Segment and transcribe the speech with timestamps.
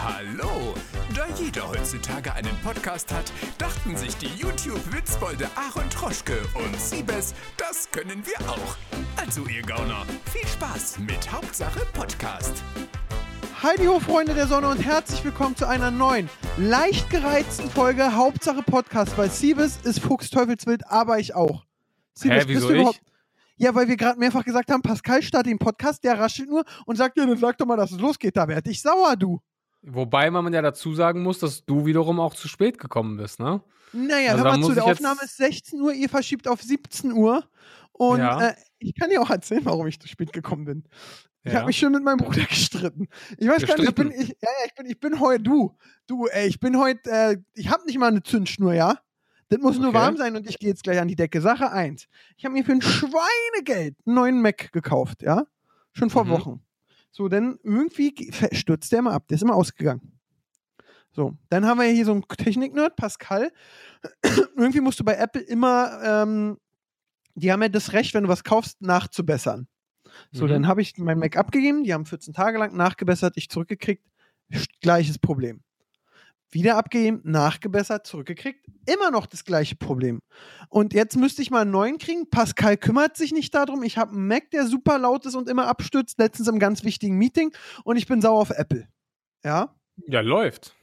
[0.00, 0.74] Hallo!
[1.12, 7.90] Da jeder heutzutage einen Podcast hat, dachten sich die YouTube-Witzbolde Aaron Troschke und Siebes, das
[7.90, 8.76] können wir auch.
[9.16, 12.62] Also ihr Gauner, viel Spaß mit Hauptsache Podcast.
[13.60, 18.62] Heidi ho, Freunde der Sonne und herzlich willkommen zu einer neuen, leicht gereizten Folge Hauptsache
[18.62, 21.64] Podcast, weil Siebes ist Fuchsteufelswild, aber ich auch.
[22.14, 23.00] Siebes, Hä, wieso ich?
[23.56, 26.94] Ja, weil wir gerade mehrfach gesagt haben, Pascal startet den Podcast, der raschelt nur und
[26.94, 29.40] sagt, ja, dann sag doch mal, dass es losgeht, da werd ich sauer, du.
[29.82, 33.62] Wobei man ja dazu sagen muss, dass du wiederum auch zu spät gekommen bist, ne?
[33.92, 37.48] Naja, Also hör mal zu, der Aufnahme ist 16 Uhr, ihr verschiebt auf 17 Uhr.
[37.92, 38.38] Und Ja.
[38.38, 40.84] äh, ich kann dir auch erzählen, warum ich zu spät gekommen bin.
[41.44, 41.54] Ich Ja.
[41.54, 43.08] habe mich schon mit meinem Bruder gestritten.
[43.38, 44.12] Ich weiß gar nicht, ich bin, Gestritten?
[44.12, 47.70] ich, ja, ich bin, ich bin heute, du, du, ey, ich bin heute, äh, ich
[47.70, 48.98] habe nicht mal eine Zündschnur, ja?
[49.48, 49.94] Das muss nur Okay.
[49.94, 51.40] warm sein und ich gehe jetzt gleich an die Decke.
[51.40, 52.08] Sache eins.
[52.36, 55.46] Ich habe mir für ein Schweinegeld einen neuen Mac gekauft, ja?
[55.92, 56.28] Schon vor Mhm.
[56.28, 56.62] Wochen.
[57.10, 59.28] So, dann irgendwie stürzt der immer ab.
[59.28, 60.12] Der ist immer ausgegangen.
[61.10, 63.50] So, dann haben wir hier so einen Technik-Nerd, Pascal.
[64.56, 66.58] irgendwie musst du bei Apple immer, ähm,
[67.34, 69.66] die haben ja das Recht, wenn du was kaufst, nachzubessern.
[70.32, 70.48] So, Mhm.
[70.48, 74.04] dann habe ich mein Mac abgegeben, die haben 14 Tage lang nachgebessert, ich zurückgekriegt,
[74.80, 75.62] gleiches Problem.
[76.50, 80.20] Wieder abgegeben, nachgebessert, zurückgekriegt, immer noch das gleiche Problem.
[80.70, 82.30] Und jetzt müsste ich mal einen neuen kriegen.
[82.30, 83.82] Pascal kümmert sich nicht darum.
[83.82, 87.16] Ich habe einen Mac, der super laut ist und immer abstürzt, letztens im ganz wichtigen
[87.16, 87.52] Meeting
[87.84, 88.88] und ich bin sauer auf Apple.
[89.44, 89.74] Ja.
[90.06, 90.74] Ja, läuft.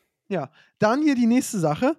[0.79, 1.97] Dann hier die nächste Sache.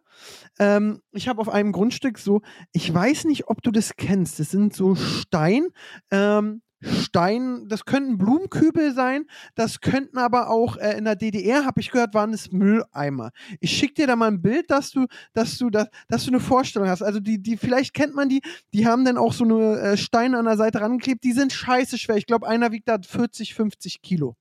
[0.58, 2.42] Ähm, ich habe auf einem Grundstück so,
[2.72, 4.38] ich weiß nicht, ob du das kennst.
[4.38, 5.68] Das sind so Stein,
[6.10, 11.80] ähm, Stein, das könnten Blumenkübel sein, das könnten aber auch äh, in der DDR, habe
[11.80, 13.30] ich gehört, waren es Mülleimer.
[13.60, 16.40] Ich schicke dir da mal ein Bild, dass du, dass du, da, dass du eine
[16.40, 17.02] Vorstellung hast.
[17.02, 18.42] Also die, die, vielleicht kennt man die,
[18.74, 21.96] die haben dann auch so eine äh, Steine an der Seite rangeklebt, die sind scheiße
[21.98, 22.16] schwer.
[22.16, 24.36] Ich glaube, einer wiegt da 40, 50 Kilo.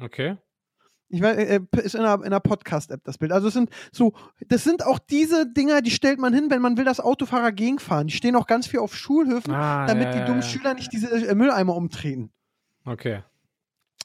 [0.00, 0.36] Okay.
[1.10, 3.32] Ich weiß, äh, äh, ist in einer, in einer Podcast-App das Bild.
[3.32, 4.12] Also es sind so,
[4.48, 8.08] das sind auch diese Dinger, die stellt man hin, wenn man will, dass Autofahrer gegenfahren.
[8.08, 10.46] Die stehen auch ganz viel auf Schulhöfen, Ah, damit ja, die dummen ja.
[10.46, 12.30] Schüler nicht diese äh, Mülleimer umdrehen.
[12.84, 13.22] Okay.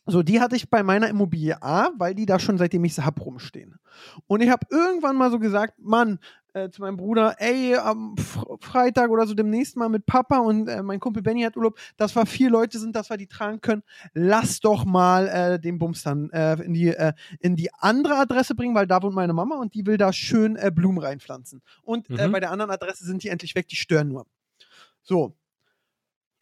[0.06, 3.06] So, die hatte ich bei meiner Immobilie A, weil die da schon seitdem ich sie
[3.06, 3.80] hab rumstehen.
[4.28, 6.20] Und ich habe irgendwann mal so gesagt, Mann,
[6.54, 10.68] äh, zu meinem Bruder, ey, am F Freitag oder so demnächst mal mit Papa und
[10.68, 13.62] äh, mein Kumpel Benny hat Urlaub, dass wir vier Leute sind, dass wir die tragen
[13.62, 13.82] können.
[14.14, 18.56] Lass doch mal äh, den Bums dann äh, in, die, äh, in die andere Adresse
[18.56, 21.62] bringen, weil da wohnt meine Mama und die will da schön äh, Blumen reinpflanzen.
[21.82, 22.32] Und Mhm.
[22.32, 24.28] bei der anderen Adresse sind die endlich weg, die stören nur.
[25.02, 25.36] So,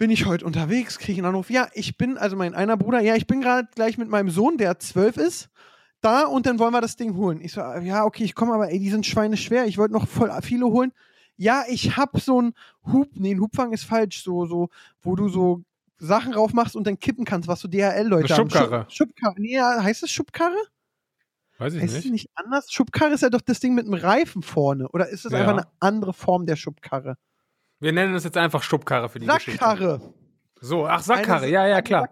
[0.02, 1.52] bin ich heute unterwegs, kriege ich einen Anruf.
[1.52, 4.58] Ja, ich bin, also mein einer Bruder, ja, ich bin gerade gleich mit meinem Sohn,
[4.58, 5.50] der zwölf ist,
[6.02, 7.40] da und dann wollen wir das Ding holen.
[7.40, 9.66] Ich so, ja, okay, ich komme, aber ey, die sind schweineschwer.
[9.66, 10.92] Ich wollte noch voll viele holen.
[11.38, 12.54] Ja, ich hab so ein
[12.92, 14.70] Hub, nee, ein Hubfang ist falsch, so, so,
[15.04, 15.62] wo du so
[16.00, 18.50] Sachen rauf machst und dann kippen kannst, was so DHL-Leute haben.
[18.50, 18.88] Schubkarre.
[18.90, 19.36] Schub, Schubkarre.
[19.38, 20.58] Nee, heißt es Schubkarre?
[21.60, 22.12] Weiß ich Heißt es nicht.
[22.12, 22.72] nicht anders?
[22.72, 24.90] Schubkarre ist ja doch das Ding mit dem Reifen vorne.
[24.90, 25.42] Oder ist es Ja.
[25.42, 27.18] einfach eine andere Form der Schubkarre?
[27.82, 29.60] Wir nennen das jetzt einfach Schubkarre für die Geschichte.
[29.60, 30.14] Sackkarre.
[30.62, 32.08] So, ach, Sackkarre, ja, ja, klar.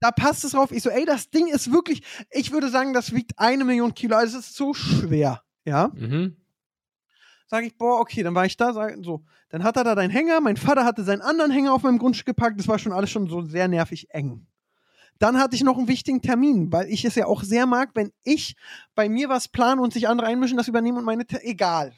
[0.00, 0.70] Da passt es drauf.
[0.72, 4.16] Ich so, ey, das Ding ist wirklich, ich würde sagen, das wiegt eine Million Kilo.
[4.16, 5.42] Also es ist so schwer.
[5.64, 5.90] Ja.
[5.94, 6.36] Mhm.
[7.46, 9.24] Sag ich, boah, okay, dann war ich da, sag, so.
[9.50, 10.40] Dann hat er da deinen Hänger.
[10.40, 12.58] Mein Vater hatte seinen anderen Hänger auf meinem Grundstück gepackt.
[12.58, 14.46] Das war schon alles schon so sehr nervig eng.
[15.20, 18.12] Dann hatte ich noch einen wichtigen Termin, weil ich es ja auch sehr mag, wenn
[18.24, 18.56] ich
[18.96, 21.92] bei mir was plane und sich andere einmischen, das übernehmen und meine, Te- egal.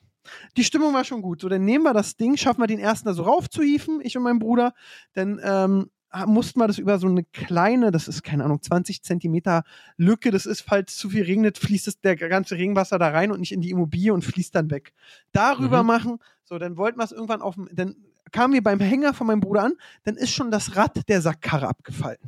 [0.56, 1.40] Die Stimmung war schon gut.
[1.40, 4.22] So, dann nehmen wir das Ding, schaffen wir den ersten da so raufzuhieven, ich und
[4.22, 4.72] mein Bruder.
[5.14, 5.90] Dann ähm,
[6.26, 9.64] mussten wir das über so eine kleine, das ist keine Ahnung, 20 Zentimeter
[9.96, 10.30] Lücke.
[10.30, 13.52] Das ist, falls zu viel regnet, fließt es der ganze Regenwasser da rein und nicht
[13.52, 14.92] in die Immobilie und fließt dann weg.
[15.32, 15.86] Darüber Mhm.
[15.86, 16.18] machen.
[16.44, 17.96] So, dann wollten wir es irgendwann auf dem, dann
[18.32, 19.72] kamen wir beim Hänger von meinem Bruder an,
[20.04, 22.18] dann ist schon das Rad der Sackkarre abgefallen.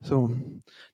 [0.00, 0.30] So,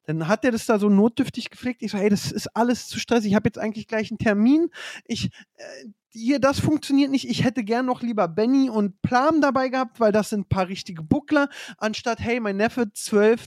[0.06, 1.82] dann hat der das da so notdürftig gepflegt.
[1.82, 3.30] Ich so, ey, das ist alles zu stressig.
[3.30, 4.68] Ich habe jetzt eigentlich gleich einen Termin.
[5.04, 7.28] Ich, äh, hier, das funktioniert nicht.
[7.28, 10.68] Ich hätte gern noch lieber Benny und Plam dabei gehabt, weil das sind ein paar
[10.68, 11.48] richtige Buckler,
[11.78, 13.46] anstatt, hey, mein Neffe, zwölf,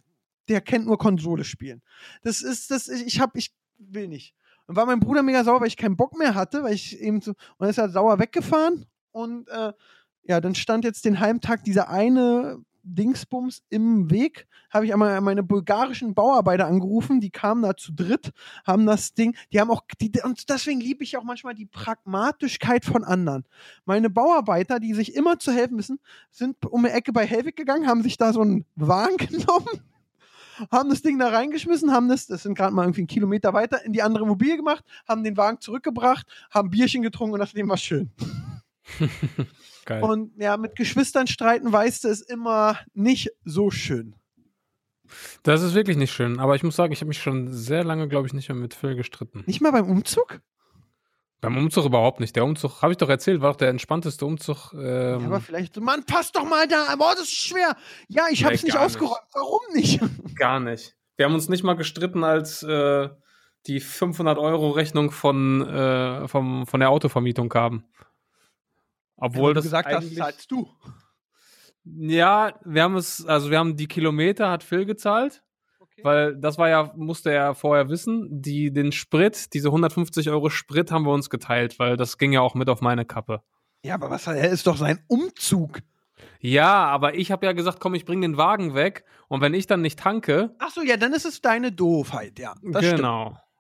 [0.50, 1.82] der kennt nur Konsole spielen.
[2.22, 4.36] Das ist, das, ich, ich hab, ich will nicht.
[4.68, 7.22] Und war mein Bruder mega sauer, weil ich keinen Bock mehr hatte, weil ich eben
[7.22, 9.74] so, und dann ist er sauer weggefahren und äh,
[10.24, 15.20] ja, dann stand jetzt den halben Tag dieser eine Dingsbums im Weg, habe ich einmal
[15.22, 18.32] meine bulgarischen Bauarbeiter angerufen, die kamen da zu dritt,
[18.66, 22.86] haben das Ding, die haben auch, die, und deswegen liebe ich auch manchmal die Pragmatischkeit
[22.86, 23.46] von anderen.
[23.86, 26.00] Meine Bauarbeiter, die sich immer zu helfen wissen,
[26.32, 29.82] sind um die Ecke bei Helwig gegangen, haben sich da so einen Wagen genommen,
[30.72, 33.84] haben das Ding da reingeschmissen, haben das, das sind gerade mal irgendwie einen Kilometer weiter,
[33.84, 37.70] in die andere Mobil gemacht, haben den Wagen zurückgebracht, haben Bierchen getrunken und das Leben
[37.70, 38.12] war schön.
[39.86, 40.04] Geil.
[40.04, 44.16] Und ja, mit Geschwistern streiten, weißt du, ist immer nicht so schön.
[45.44, 46.40] Das ist wirklich nicht schön.
[46.40, 48.74] Aber ich muss sagen, ich habe mich schon sehr lange, glaube ich, nicht mehr mit
[48.74, 49.44] Phil gestritten.
[49.46, 50.42] Nicht mal beim Umzug?
[51.42, 52.36] Beim Umzug überhaupt nicht.
[52.36, 54.74] Der Umzug, habe ich doch erzählt, war doch der entspannteste Umzug.
[54.74, 54.80] Ähm,
[55.22, 56.96] Ja, aber vielleicht Mann, pass doch mal da.
[56.98, 57.76] Boah, das ist schwer.
[58.08, 59.22] Ja, ich Nee, hab's nicht ausgeräumt.
[59.34, 60.00] Warum nicht?
[60.36, 60.96] Gar nicht.
[61.18, 63.10] Wir haben uns nicht mal gestritten, als äh,
[63.68, 67.84] die 500 Euro Rechnung von, äh, vom, von der Autovermietung kam.
[69.18, 70.70] Obwohl du das gesagt hast, zahlst du.
[71.84, 75.44] Ja, wir haben es, also wir haben die Kilometer hat Phil gezahlt,
[76.02, 78.42] weil das war ja, musste er vorher wissen.
[78.42, 82.42] Die, den Sprit, diese 150 Euro Sprit haben wir uns geteilt, weil das ging ja
[82.42, 83.42] auch mit auf meine Kappe.
[83.84, 85.82] Ja, aber was er ist doch sein Umzug.
[86.40, 89.68] Ja, aber ich habe ja gesagt, komm, ich bring den Wagen weg und wenn ich
[89.68, 92.56] dann nicht tanke, Ach so, ja, dann ist es deine Doofheit, ja.
[92.64, 93.02] Das stimmt.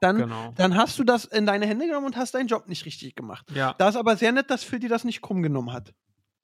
[0.06, 0.54] Dann, genau.
[0.56, 3.46] dann hast du das in deine Hände genommen und hast deinen Job nicht richtig gemacht.
[3.54, 5.94] Ja, Da ist aber sehr nett, dass Phil dir das nicht krumm genommen hat.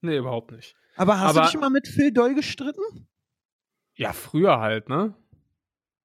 [0.01, 0.75] nee, überhaupt nicht.
[0.95, 3.07] Aber hast Aber- du dich mal mit Phil Doll gestritten?
[3.95, 5.13] Ja, früher halt, ne?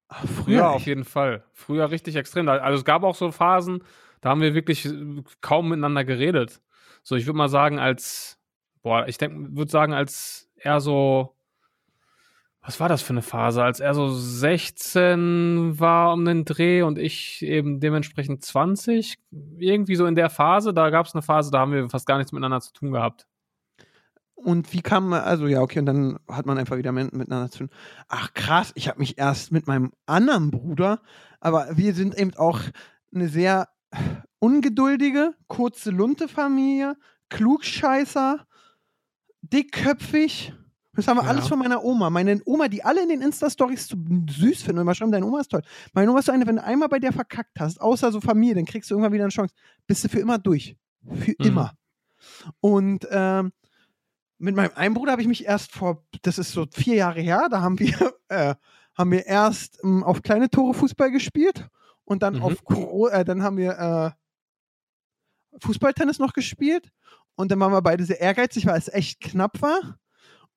[0.09, 1.43] Ach, Früher auf jeden Fall.
[1.51, 2.47] Früher richtig extrem.
[2.47, 3.83] Also es gab auch so Phasen,
[4.21, 6.61] da haben wir wirklich äh, kaum miteinander geredet.
[7.03, 8.39] So, ich würde mal sagen, als,
[8.81, 11.36] boah, ich denke, würde sagen, als er so,
[12.67, 13.63] was war das für eine Phase?
[13.63, 19.17] Als er so 16 war um den Dreh und ich eben dementsprechend 20,
[19.57, 22.17] irgendwie so in der Phase, da gab es eine Phase, da haben wir fast gar
[22.17, 23.25] nichts miteinander zu tun gehabt.
[24.35, 27.59] Und wie kam, also ja, okay, und dann hat man einfach wieder mit, miteinander zu
[27.59, 27.69] tun.
[28.09, 30.99] Ach krass, ich habe mich erst mit meinem anderen Bruder,
[31.39, 32.59] aber wir sind eben auch
[33.15, 33.69] eine sehr
[34.39, 36.97] ungeduldige, kurze Lunte-Familie,
[37.29, 38.45] Klugscheißer,
[39.41, 40.53] dickköpfig.
[40.97, 41.29] Das haben wir Ja.
[41.29, 42.09] alles von meiner Oma.
[42.09, 43.95] Meine Oma, die alle in den Insta-Stories so
[44.29, 45.61] süß finden und immer schreiben, deine Oma ist toll.
[45.93, 48.55] Meine Oma ist so eine, wenn du einmal bei der verkackt hast, außer so Familie,
[48.55, 49.53] dann kriegst du irgendwann wieder eine Chance.
[49.85, 50.75] Bist du für immer durch.
[51.05, 51.35] Für Mhm.
[51.45, 51.73] immer.
[52.59, 53.53] Und ähm,
[54.39, 57.47] mit meinem einen Bruder habe ich mich erst vor, das ist so vier Jahre her,
[57.49, 57.87] da haben wir,
[58.29, 58.55] äh,
[58.97, 61.69] haben wir erst ähm, auf kleine Tore Fußball gespielt
[62.05, 62.41] und dann Mhm.
[62.41, 62.63] auf
[63.11, 66.91] äh, dann haben wir äh, Fußballtennis noch gespielt
[67.35, 69.97] und dann waren wir beide sehr ehrgeizig, weil es echt knapp war.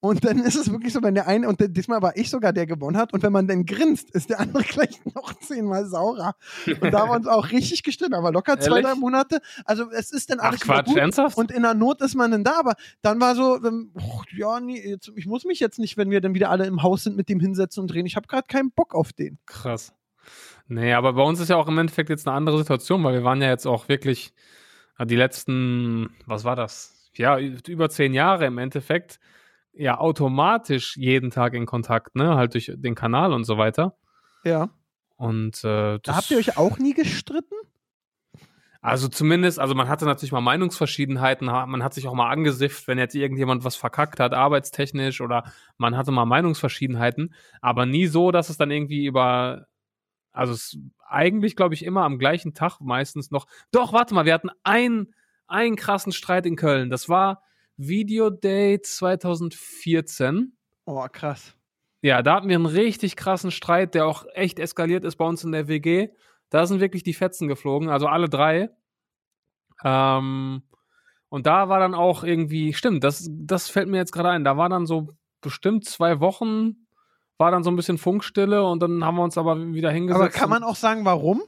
[0.03, 2.67] Und dann ist es wirklich so, wenn der eine, und diesmal war ich sogar der
[2.67, 6.35] gewonnen hat, und wenn man dann grinst, ist der andere gleich noch zehnmal saurer.
[6.81, 8.87] Und da haben wir uns auch richtig gestritten, aber locker zwei, Ehrlich?
[8.87, 9.41] drei Monate.
[9.67, 10.97] Also es ist dann Ach alles wieder Quatsch, gut.
[10.97, 11.37] ernsthaft?
[11.37, 14.59] Und in der Not ist man dann da, aber dann war so, ähm, oh, ja,
[14.59, 17.17] nee, jetzt, ich muss mich jetzt nicht, wenn wir dann wieder alle im Haus sind,
[17.17, 18.07] mit dem hinsetzen und drehen.
[18.07, 19.39] Ich habe gerade keinen Bock auf den.
[19.45, 19.93] Krass.
[20.67, 23.25] Nee, aber bei uns ist ja auch im Endeffekt jetzt eine andere Situation, weil wir
[23.25, 24.33] waren ja jetzt auch wirklich
[24.99, 27.11] äh, die letzten, was war das?
[27.17, 29.19] Ja, über zehn Jahre im Endeffekt
[29.73, 32.37] ja automatisch jeden Tag in Kontakt, ne?
[32.37, 33.97] Halt durch den Kanal und so weiter.
[34.45, 34.71] Ja.
[35.17, 37.55] Und äh, Da habt ihr euch auch nie gestritten?
[38.83, 42.99] also zumindest, also man hatte natürlich mal Meinungsverschiedenheiten, man hat sich auch mal angesifft, wenn
[42.99, 45.45] jetzt irgendjemand was verkackt hat, arbeitstechnisch oder
[45.77, 49.67] man hatte mal Meinungsverschiedenheiten, aber nie so, dass es dann irgendwie über,
[50.33, 53.47] also es eigentlich glaube ich immer am gleichen Tag meistens noch.
[53.71, 55.13] Doch, warte mal, wir hatten einen,
[55.47, 56.89] einen krassen Streit in Köln.
[56.89, 57.43] Das war
[57.81, 60.57] Videodate 2014.
[60.85, 61.55] Oh, krass.
[62.03, 65.45] Ja, da hatten wir einen richtig krassen Streit, der auch echt eskaliert ist bei uns
[65.45, 66.09] in der WG.
[66.51, 68.71] Da sind wirklich die Fetzen geflogen, also alle drei.
[69.83, 70.63] Ähm,
[71.31, 74.57] und da war dann auch irgendwie, stimmt, das, das fällt mir jetzt gerade ein, da
[74.57, 75.09] war dann so
[75.41, 76.87] bestimmt zwei Wochen,
[77.39, 80.21] war dann so ein bisschen Funkstille und dann haben wir uns aber wieder hingesetzt.
[80.21, 81.43] Aber kann man auch sagen, warum?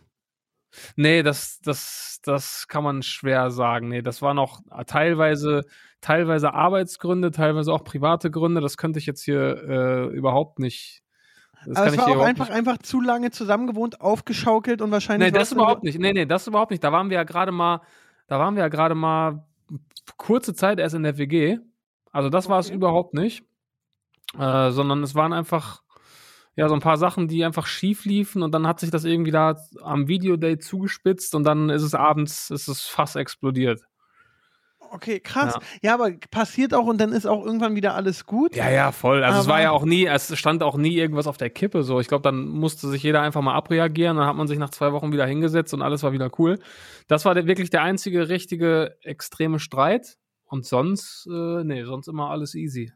[0.97, 3.89] Nee, das, das, das kann man schwer sagen.
[3.89, 5.65] Nee, das waren auch teilweise,
[6.01, 8.61] teilweise Arbeitsgründe, teilweise auch private Gründe.
[8.61, 11.03] Das könnte ich jetzt hier äh, überhaupt nicht.
[11.67, 12.57] Das Aber kann es ich war auch einfach, nicht.
[12.57, 15.33] einfach zu lange zusammengewohnt, aufgeschaukelt und wahrscheinlich.
[15.33, 15.99] Nee, das überhaupt nicht.
[15.99, 16.83] Nee, nee, das überhaupt nicht.
[16.83, 17.83] Da waren wir ja gerade mal,
[18.27, 19.45] da waren wir ja gerade mal
[20.17, 21.59] kurze Zeit erst in der WG.
[22.11, 22.77] Also das war es Okay.
[22.77, 23.45] überhaupt nicht.
[24.39, 25.83] Äh, sondern es waren einfach
[26.57, 29.31] ja so ein paar Sachen, die einfach schief liefen und dann hat sich das irgendwie
[29.31, 33.81] da am Videodate zugespitzt und dann ist es abends, ist es fast explodiert.
[34.95, 35.59] Okay, krass.
[35.81, 35.95] Ja.
[35.95, 38.55] aber passiert auch und dann ist auch irgendwann wieder alles gut.
[38.55, 39.25] Ja, ja, voll.
[39.25, 41.83] Also es war Aber- ja auch nie, es stand auch nie irgendwas auf der Kippe.
[41.83, 44.19] So, ich glaube, dann musste sich jeder einfach mal abreagieren.
[44.19, 46.59] Dann hat man sich nach zwei Wochen wieder hingesetzt und alles war wieder cool.
[47.09, 50.19] Das war der, wirklich der einzige richtige extreme Streit.
[50.45, 52.93] Und sonst, äh, nee, sonst immer alles easy.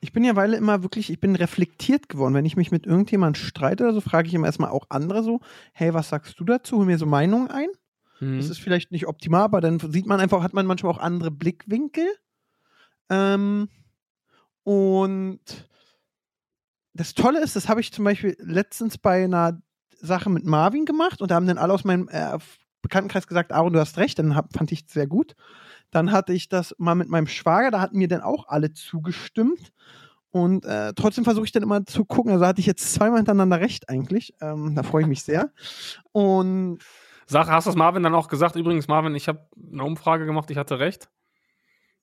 [0.00, 2.34] Ich bin ja Weile immer wirklich, ich bin reflektiert geworden.
[2.34, 5.40] Wenn ich mich mit irgendjemand streite oder so, frage ich immer erstmal auch andere so,
[5.72, 6.78] hey, was sagst du dazu?
[6.78, 7.68] Hol mir so Meinungen ein.
[8.20, 8.36] Mhm.
[8.36, 11.30] Das ist vielleicht nicht optimal, aber dann sieht man einfach, hat man manchmal auch andere
[11.30, 12.06] Blickwinkel.
[13.10, 13.68] Ähm,
[14.62, 15.40] und
[16.94, 19.62] das Tolle ist, das habe ich zum Beispiel letztens bei einer
[20.00, 22.38] Sache mit Marvin gemacht und da haben dann alle aus meinem äh,
[22.82, 25.34] Bekanntenkreis gesagt, Aaron, du hast recht, dann hab, fand ich es sehr gut.
[25.90, 29.72] Dann hatte ich das mal mit meinem Schwager, da hatten mir dann auch alle zugestimmt.
[30.30, 32.32] Und äh, trotzdem versuche ich dann immer zu gucken.
[32.32, 34.34] Also hatte ich jetzt zweimal hintereinander recht eigentlich.
[34.40, 35.52] Ähm, da freue ich mich sehr.
[36.12, 36.80] Und
[37.26, 38.56] Sag, hast du es Marvin dann auch gesagt?
[38.56, 41.08] Übrigens, Marvin, ich habe eine Umfrage gemacht, ich hatte recht.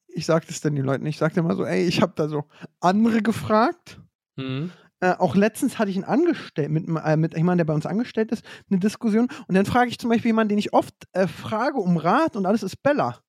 [0.08, 1.06] ich sage das dann den Leuten.
[1.06, 2.46] Ich sage immer so, ey, ich habe da so
[2.80, 4.00] andere gefragt.
[4.38, 4.72] Mhm.
[5.02, 8.32] Äh, auch letztens hatte ich einen Angestellten, mit, äh, mit jemandem, der bei uns angestellt
[8.32, 9.28] ist, eine Diskussion.
[9.48, 12.46] Und dann frage ich zum Beispiel jemanden, den ich oft äh, frage um Rat und
[12.46, 13.20] alles ist Bella.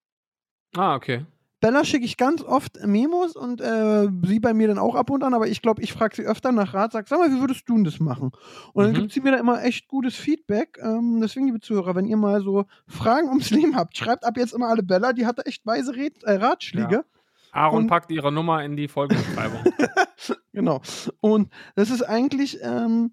[0.75, 1.25] Ah, okay.
[1.61, 5.25] Bella schicke ich ganz oft Memos und äh, sie bei mir dann auch ab und
[5.25, 7.67] an, aber ich glaube, ich frage sie öfter nach Rat, sag, sag mal, wie würdest
[7.69, 8.31] du denn das machen?
[8.75, 8.97] Und dann Mhm.
[8.97, 10.79] gibt sie mir da immer echt gutes Feedback.
[10.83, 14.53] Ähm, deswegen, liebe Zuhörer, wenn ihr mal so Fragen ums Leben habt, schreibt ab jetzt
[14.53, 17.05] immer alle Bella, die hat da echt weise Red äh, Ratschläge.
[17.53, 19.61] Aaron Und- packt ihre Nummer in die Folgenbeschreibung.
[20.53, 20.81] Genau.
[21.21, 23.13] Und das ist eigentlich, ähm,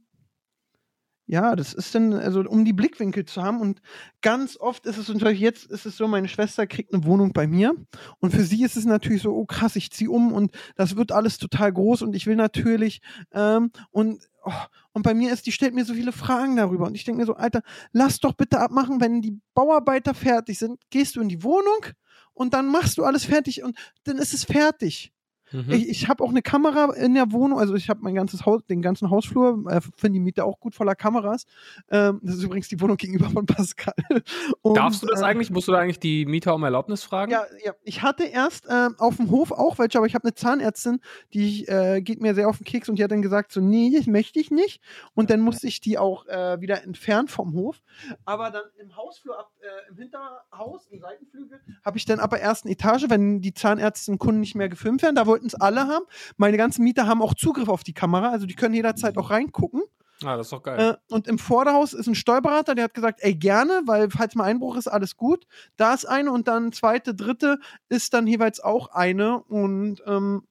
[1.26, 3.62] ja, das ist dann, also um die Blickwinkel zu haben.
[3.62, 3.82] Und
[4.22, 7.48] ganz oft ist es natürlich, jetzt ist es so, meine Schwester kriegt eine Wohnung bei
[7.48, 7.74] mir.
[8.20, 11.12] Und für sie ist es natürlich so, oh krass, ich ziehe um und das wird
[11.12, 13.02] alles total groß und ich will natürlich,
[13.32, 14.52] ähm, und, oh,
[14.92, 16.88] und bei mir ist, die stellt mir so viele Fragen darüber.
[16.88, 17.62] Und ich denke mir so, Alter,
[17.94, 21.86] lass doch bitte abmachen, wenn die Bauarbeiter fertig sind, gehst du in die Wohnung
[22.34, 25.14] und dann machst du alles fertig und dann ist es fertig.
[25.52, 25.72] Mhm.
[25.72, 28.66] Ich, ich habe auch eine Kamera in der Wohnung, also ich habe mein ganzes Haus,
[28.66, 31.46] den ganzen Hausflur, äh, finde die Miete auch gut voller Kameras.
[31.90, 33.94] Ähm, das ist übrigens die Wohnung gegenüber von Pascal.
[34.62, 35.52] Und, Darfst du das äh, eigentlich?
[35.52, 37.32] Musst du da eigentlich die Mieter um Erlaubnis fragen?
[37.32, 40.34] Ja, ja, ich hatte erst ähm, auf dem Hof auch welche, aber ich habe eine
[40.34, 41.00] Zahnärztin,
[41.34, 43.92] die äh, geht mir sehr auf den Keks und die hat dann gesagt, so, nee,
[43.96, 44.82] das möchte ich nicht.
[45.14, 47.82] Und dann musste ich die auch äh, wieder entfernen vom Hof.
[48.26, 52.42] Aber dann im Hausflur, ab, äh, im Hinterhaus, im Seitenflügel, habe ich dann ab der
[52.42, 56.06] ersten Etage, wenn die Zahnärzten Kunden nicht mehr gefilmt werden, da wollten es alle haben.
[56.38, 59.82] Meine ganzen Mieter haben auch Zugriff auf die Kamera, also die können jederzeit auch reingucken.
[60.24, 60.98] Ah, das ist doch geil.
[61.10, 64.46] Äh, und im Vorderhaus ist ein Steuerberater, der hat gesagt, ey, gerne, weil falls mal
[64.46, 65.46] Einbruch ist, alles gut.
[65.78, 69.40] Da ist eine und dann zweite, dritte ist dann jeweils auch eine.
[69.44, 70.44] Und ähm,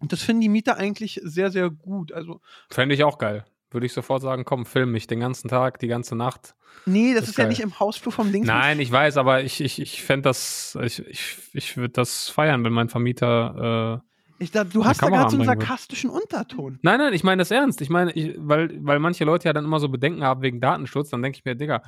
[0.00, 2.12] das finden die Mieter eigentlich sehr, sehr gut.
[2.12, 3.44] Also, Fände ich auch geil.
[3.76, 6.54] Würde ich sofort sagen, komm, film mich den ganzen Tag, die ganze Nacht.
[6.86, 7.50] nee, das Das ist, ist ja geil.
[7.50, 8.48] nicht im Hausflur vom Links.
[8.48, 12.64] Nein, ich weiß, aber ich, ich, ich fände das, ich, ich, ich würde das feiern,
[12.64, 14.00] wenn mein Vermieter.
[14.02, 16.78] Äh Ich, da, du hast da Kamera gerade so einen sarkastischen Unterton.
[16.82, 17.80] nein, nein, ich meine das ernst.
[17.82, 21.10] Ich meine, ich, weil, weil manche Leute ja dann immer so Bedenken haben wegen Datenschutz,
[21.10, 21.82] dann denke ich mir, Digga,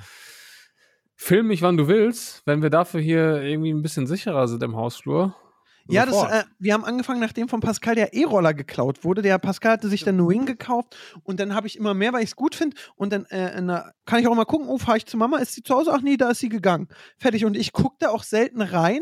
[1.17, 4.77] film mich, wann du willst, wenn wir dafür hier irgendwie ein bisschen sicherer sind im
[4.77, 5.35] Hausflur.
[5.89, 9.23] Ja, das, äh, wir haben angefangen, nachdem von Pascal der E-Roller geklaut wurde.
[9.23, 12.23] Der Pascal hatte sich dann eine Wing gekauft und dann habe ich immer mehr, weil
[12.23, 12.77] ich es gut finde.
[12.97, 15.55] Und dann äh, der, kann ich auch mal gucken, oh, fahre ich zu Mama, ist
[15.55, 15.93] sie zu Hause?
[15.95, 16.89] Ach nee, da ist sie gegangen.
[17.17, 17.45] Fertig.
[17.45, 19.01] Und ich gucke da auch selten rein.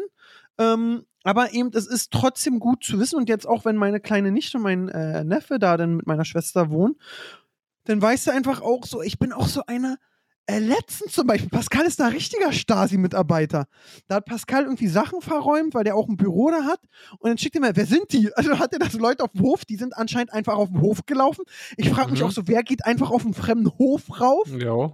[0.58, 3.16] Ähm, aber eben, es ist trotzdem gut zu wissen.
[3.16, 6.24] Und jetzt auch, wenn meine kleine Nichte und mein äh, Neffe da dann mit meiner
[6.24, 6.94] Schwester wohnen,
[7.84, 9.98] dann weißt du einfach auch so, ich bin auch so einer.
[10.48, 13.66] Äh, letztens zum Beispiel, Pascal ist da richtiger Stasi-Mitarbeiter.
[14.06, 16.80] Da hat Pascal irgendwie Sachen verräumt, weil der auch ein Büro da hat.
[17.18, 18.32] Und dann schickt er mir, wer sind die?
[18.34, 21.04] Also hat er das Leute auf dem Hof, die sind anscheinend einfach auf dem Hof
[21.06, 21.44] gelaufen.
[21.76, 22.26] Ich frage mich Mhm.
[22.26, 24.48] auch so, wer geht einfach auf einen fremden Hof rauf?
[24.56, 24.92] Ja.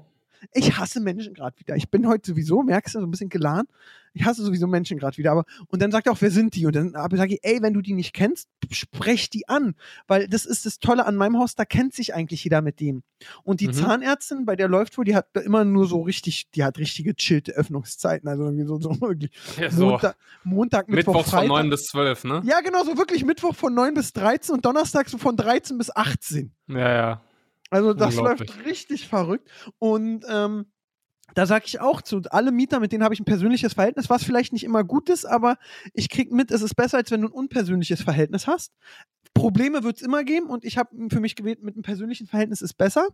[0.53, 1.77] Ich hasse Menschen gerade wieder.
[1.77, 3.69] Ich bin heute sowieso, merkst du, so ein bisschen geladen.
[4.15, 5.33] Ich hasse sowieso Menschen gerade wieder.
[5.33, 6.67] Aber und dann sagt er auch, wer sind die?
[6.67, 9.75] Und dann sage ich, ey, wenn du die nicht kennst, sprech die an.
[10.07, 13.03] Weil das ist das Tolle an meinem Haus, da kennt sich eigentlich jeder mit dem.
[13.43, 13.73] Und die Mhm.
[13.73, 17.53] Zahnärztin, bei der läuft wohl, die hat immer nur so richtig, die hat richtige chillte
[17.53, 18.29] Öffnungszeiten.
[18.29, 19.31] Also irgendwie so, so wirklich.
[19.59, 19.87] ja so.
[19.91, 21.49] Montag, Montag, Mittwoch, Mittwochs von Freitag.
[21.49, 22.43] 9 bis 12, ne?
[22.45, 25.95] ja, genau, so wirklich Mittwoch von 9 bis 13 und Donnerstag so von 13 bis
[25.95, 26.53] 18.
[26.69, 27.21] Ja, ja.
[27.73, 29.51] Also das läuft richtig verrückt.
[29.79, 30.67] Und ähm,
[31.35, 34.25] da sage ich auch zu, alle Mieter, mit denen habe ich ein persönliches Verhältnis, was
[34.25, 35.57] vielleicht nicht immer gut ist, aber
[35.95, 38.73] ich krieg mit, es ist besser, als wenn du ein unpersönliches Verhältnis hast.
[39.35, 42.61] Probleme wird es immer geben und ich habe für mich gewählt, mit einem persönlichen Verhältnis
[42.61, 43.09] ist besser.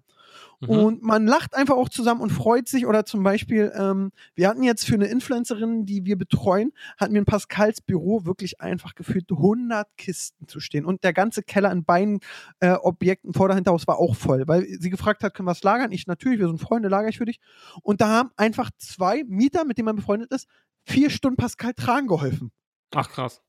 [0.61, 0.69] Mhm.
[0.69, 2.87] Und man lacht einfach auch zusammen und freut sich.
[2.87, 7.21] Oder zum Beispiel, ähm, wir hatten jetzt für eine Influencerin, die wir betreuen, hatten wir
[7.21, 10.85] in Pascals Büro wirklich einfach gefühlt 100 Kisten zu stehen.
[10.85, 12.21] Und der ganze Keller in beiden
[12.59, 15.63] äh, Objekten vor der Hinterhaus war auch voll, weil sie gefragt hat, können wir es
[15.63, 15.93] lagern?
[15.93, 17.39] Ich natürlich, wir sind Freunde, lagere ich für dich.
[17.83, 20.49] Und da haben einfach zwei Mieter, mit denen man befreundet ist,
[20.87, 22.51] vier Stunden Pascal tragen geholfen.
[22.95, 23.43] Ach, krass.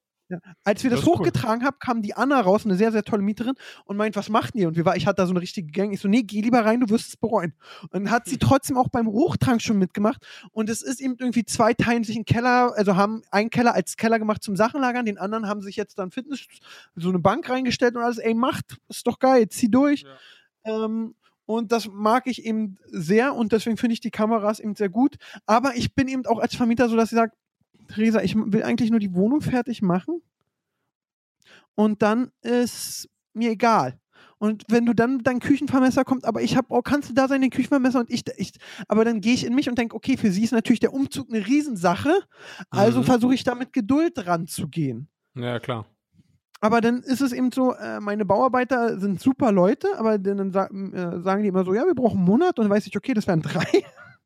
[0.63, 1.19] Als wir das, Das ist cool.
[1.21, 4.53] hochgetragen haben, kam die Anna raus, eine sehr, sehr tolle Mieterin, und meint, was macht
[4.53, 4.67] ihr?
[4.67, 5.91] Und wir war, ich hatte da so eine richtige Gang.
[5.91, 7.55] Ich so, nee, geh lieber rein, du wirst es bereuen.
[7.81, 8.39] Und dann hat sie Hm.
[8.41, 10.23] trotzdem auch beim Hochtragen schon mitgemacht.
[10.51, 13.97] Und es ist eben irgendwie zwei teilen sich einen Keller, also haben einen Keller als
[13.97, 16.45] Keller gemacht zum Sachenlagern, den anderen haben sich jetzt dann Fitness,
[16.95, 20.05] so eine Bank reingestellt und alles, ey, macht, ist doch geil, zieh durch.
[20.63, 21.15] Ähm,
[21.49, 25.15] und das mag ich eben sehr und deswegen finde ich die Kameras eben sehr gut.
[25.47, 27.31] Aber ich bin eben auch als Vermieter so, dass ich sage,
[27.87, 30.21] Theresa, ich will eigentlich nur die Wohnung fertig machen
[31.73, 33.99] und dann ist mir egal.
[34.37, 37.41] Und wenn du dann dein Küchenvermesser kommt, aber ich habe, oh, kannst du da sein,
[37.41, 38.51] den Küchenvermesser und ich, ich
[38.87, 41.29] aber dann gehe ich in mich und denke, okay, für sie ist natürlich der Umzug
[41.33, 42.13] eine Riesensache,
[42.69, 43.05] also Mhm.
[43.05, 45.07] versuche ich da mit Geduld ranzugehen.
[45.33, 45.87] Ja, klar.
[46.61, 50.65] Aber dann ist es eben so, äh, meine Bauarbeiter sind super Leute, aber dann, sa
[50.65, 53.13] äh, sagen die immer so, ja, wir brauchen einen Monat und dann weiß ich, okay,
[53.13, 53.65] das wären drei.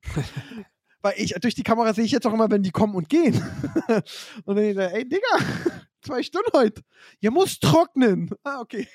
[1.02, 3.36] Weil ich, durch die Kamera sehe ich jetzt auch immer, wenn die kommen und gehen.
[4.46, 5.38] und dann ich sage, ey, Digga,
[6.02, 6.82] zwei Stunden heute.
[7.20, 8.30] Ihr muss trocknen.
[8.44, 8.88] Ah, okay.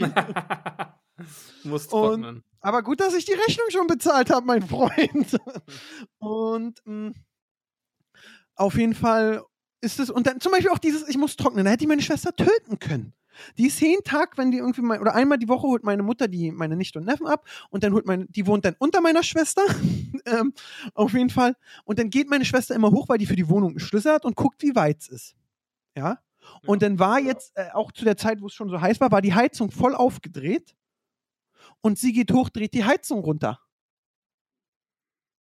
[1.64, 2.36] Muss trocknen.
[2.36, 5.38] Und, aber gut, dass ich die Rechnung schon bezahlt habe, mein Freund.
[6.18, 7.12] und mh,
[8.56, 9.44] auf jeden Fall
[9.80, 12.02] ist es, und dann zum Beispiel auch dieses, ich muss trocknen, da hätte ich meine
[12.02, 13.12] Schwester töten können.
[13.56, 16.28] Die ist jeden Tag, wenn die irgendwie mal, oder einmal die Woche holt meine Mutter
[16.28, 19.22] die, meine Nichte und Neffen ab und dann holt meine, die wohnt dann unter meiner
[19.22, 19.62] Schwester,
[20.26, 20.52] ähm,
[20.94, 21.54] auf jeden Fall.
[21.84, 24.24] Und dann geht meine Schwester immer hoch, weil die für die Wohnung einen Schlüssel hat
[24.24, 25.36] und guckt, wie weit es ist.
[25.96, 26.18] Ja.
[26.66, 29.12] Und dann war jetzt, äh, auch zu der Zeit, wo es schon so heiß war,
[29.12, 30.76] war die Heizung voll aufgedreht
[31.80, 33.60] und sie geht hoch, dreht die Heizung runter.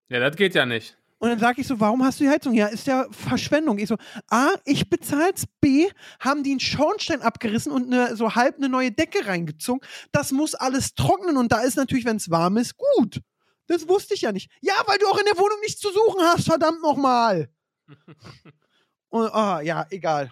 [0.09, 0.97] Ja, das geht ja nicht.
[1.23, 2.53] Und dann sage ich so, warum hast du die Heizung?
[2.53, 3.77] Ja, ist ja Verschwendung.
[3.77, 3.95] Ich so,
[4.29, 5.87] A, ich bezahl's, B,
[6.19, 9.79] haben die einen Schornstein abgerissen und eine, so halb eine neue Decke reingezogen.
[10.11, 13.21] Das muss alles trocknen und da ist natürlich, wenn es warm ist, gut.
[13.67, 14.51] Das wusste ich ja nicht.
[14.59, 17.47] Ja, weil du auch in der Wohnung nichts zu suchen hast, verdammt nochmal.
[19.07, 20.29] und, ah, ja, egal.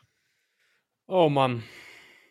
[1.08, 1.64] Oh Mann.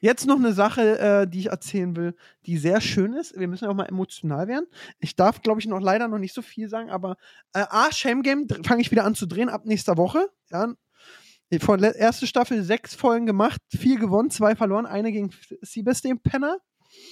[0.01, 2.15] Jetzt noch eine Sache, äh, die ich erzählen will,
[2.47, 3.39] die sehr schön ist.
[3.39, 4.67] Wir müssen ja auch mal emotional werden.
[4.99, 7.17] Ich darf, glaube ich, noch leider noch nicht so viel sagen, aber
[7.53, 10.29] äh, A, Shame Game fange ich wieder an zu drehen ab nächster Woche.
[10.51, 10.73] Ja.
[11.53, 15.31] Der erste Staffel sechs Folgen gemacht, vier gewonnen, zwei verloren, eine gegen
[15.61, 16.59] Siebes, den Penner.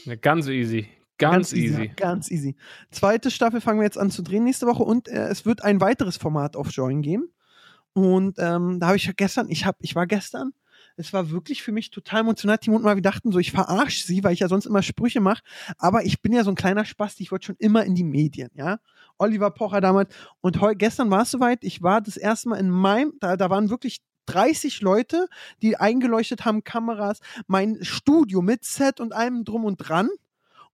[0.04, 0.88] Ja, ganz easy.
[1.18, 1.74] Ganz, ganz easy.
[1.74, 1.88] easy.
[1.96, 2.56] Ganz easy.
[2.90, 5.80] Zweite Staffel fangen wir jetzt an zu drehen nächste Woche und äh, es wird ein
[5.80, 7.32] weiteres Format auf Join geben.
[7.92, 10.52] Und ähm, da habe ich gestern, ich, hab, ich war gestern
[10.98, 12.58] es war wirklich für mich total emotional.
[12.58, 15.20] Timo und mal, wir dachten so, ich verarsche sie, weil ich ja sonst immer Sprüche
[15.20, 15.42] mache.
[15.78, 18.50] Aber ich bin ja so ein kleiner Spasti, ich wollte schon immer in die Medien,
[18.54, 18.80] ja.
[19.16, 20.14] Oliver Pocher damals.
[20.40, 23.50] Und heu, gestern war es soweit, ich war das erste Mal in meinem, da, da
[23.50, 25.28] waren wirklich 30 Leute,
[25.62, 30.10] die eingeleuchtet haben, Kameras, mein Studio mit Set und allem drum und dran.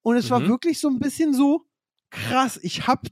[0.03, 0.31] Und es mhm.
[0.31, 1.67] war wirklich so ein bisschen so
[2.11, 2.59] krass.
[2.63, 3.09] Ich habe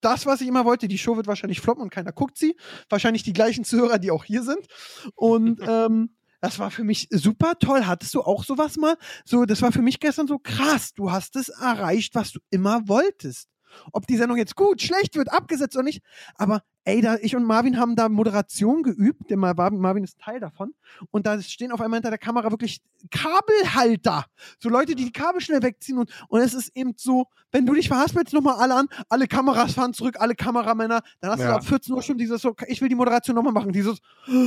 [0.00, 0.88] das, was ich immer wollte.
[0.88, 2.56] Die Show wird wahrscheinlich floppen und keiner guckt sie.
[2.88, 4.66] Wahrscheinlich die gleichen Zuhörer, die auch hier sind.
[5.14, 6.10] Und ähm,
[6.42, 7.86] das war für mich super toll.
[7.86, 8.96] Hattest du auch sowas mal?
[9.24, 10.92] So, das war für mich gestern so krass.
[10.92, 13.48] Du hast es erreicht, was du immer wolltest.
[13.92, 16.02] Ob die Sendung jetzt gut, schlecht wird, abgesetzt oder nicht.
[16.34, 19.30] Aber ey, da, ich und Marvin haben da Moderation geübt.
[19.30, 20.74] Der Marvin, ist Teil davon.
[21.10, 24.26] Und da stehen auf einmal hinter der Kamera wirklich Kabelhalter.
[24.58, 25.98] So Leute, die die Kabel schnell wegziehen.
[25.98, 28.88] Und, und es ist eben so, wenn du dich verhaspelst, nochmal alle an.
[29.08, 31.02] Alle Kameras fahren zurück, alle Kameramänner.
[31.20, 31.48] Dann hast ja.
[31.48, 33.72] du ab 14 Uhr schon dieses so, ich will die Moderation nochmal machen.
[33.72, 34.38] Dieses, die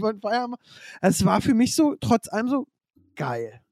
[0.00, 0.62] wollten Feier machen.
[1.00, 2.66] Es war für mich so, trotz allem so
[3.16, 3.63] geil.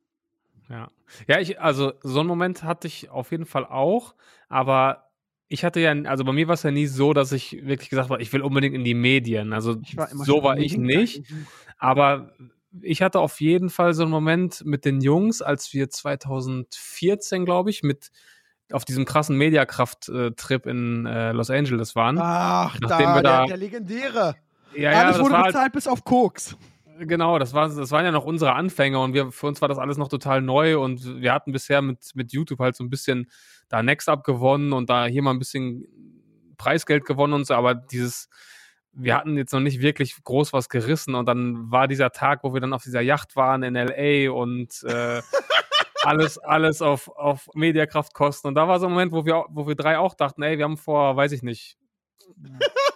[0.73, 0.91] Ja.
[1.29, 4.15] Ja, ich, also so einen Moment hatte ich auf jeden Fall auch,
[4.49, 5.11] aber
[5.49, 8.09] ich hatte ja, also bei mir war es ja nie so, dass ich wirklich gesagt
[8.09, 9.53] habe, ich will unbedingt in die Medien.
[9.53, 11.25] Also war so war ich nicht.
[11.77, 12.33] Aber
[12.81, 17.69] ich hatte auf jeden Fall so einen Moment mit den Jungs, als wir 2014, glaube
[17.69, 18.11] ich, mit
[18.73, 22.19] auf diesem krassen Mediakraft-Trip in äh, Los Angeles waren.
[22.19, 24.37] Ach, da, der, da, der legendäre.
[24.75, 26.57] Ja, ja, Alles wurde halt bezahlt halt, bis auf Koks.
[26.99, 29.79] Genau, das, war, das waren ja noch unsere Anfänge und wir, für uns war das
[29.79, 33.31] alles noch total neu und wir hatten bisher mit, mit YouTube halt so ein bisschen
[33.69, 35.87] da Next Up gewonnen und da hier mal ein bisschen
[36.59, 38.29] Preisgeld gewonnen und so, aber dieses,
[38.93, 42.53] wir hatten jetzt noch nicht wirklich groß was gerissen und dann war dieser Tag, wo
[42.53, 45.23] wir dann auf dieser Yacht waren in LA und äh,
[46.03, 49.77] alles, alles auf, auf Mediakraftkosten und da war so ein Moment, wo wir, wo wir
[49.77, 51.79] drei auch dachten, ey, wir haben vor, weiß ich nicht,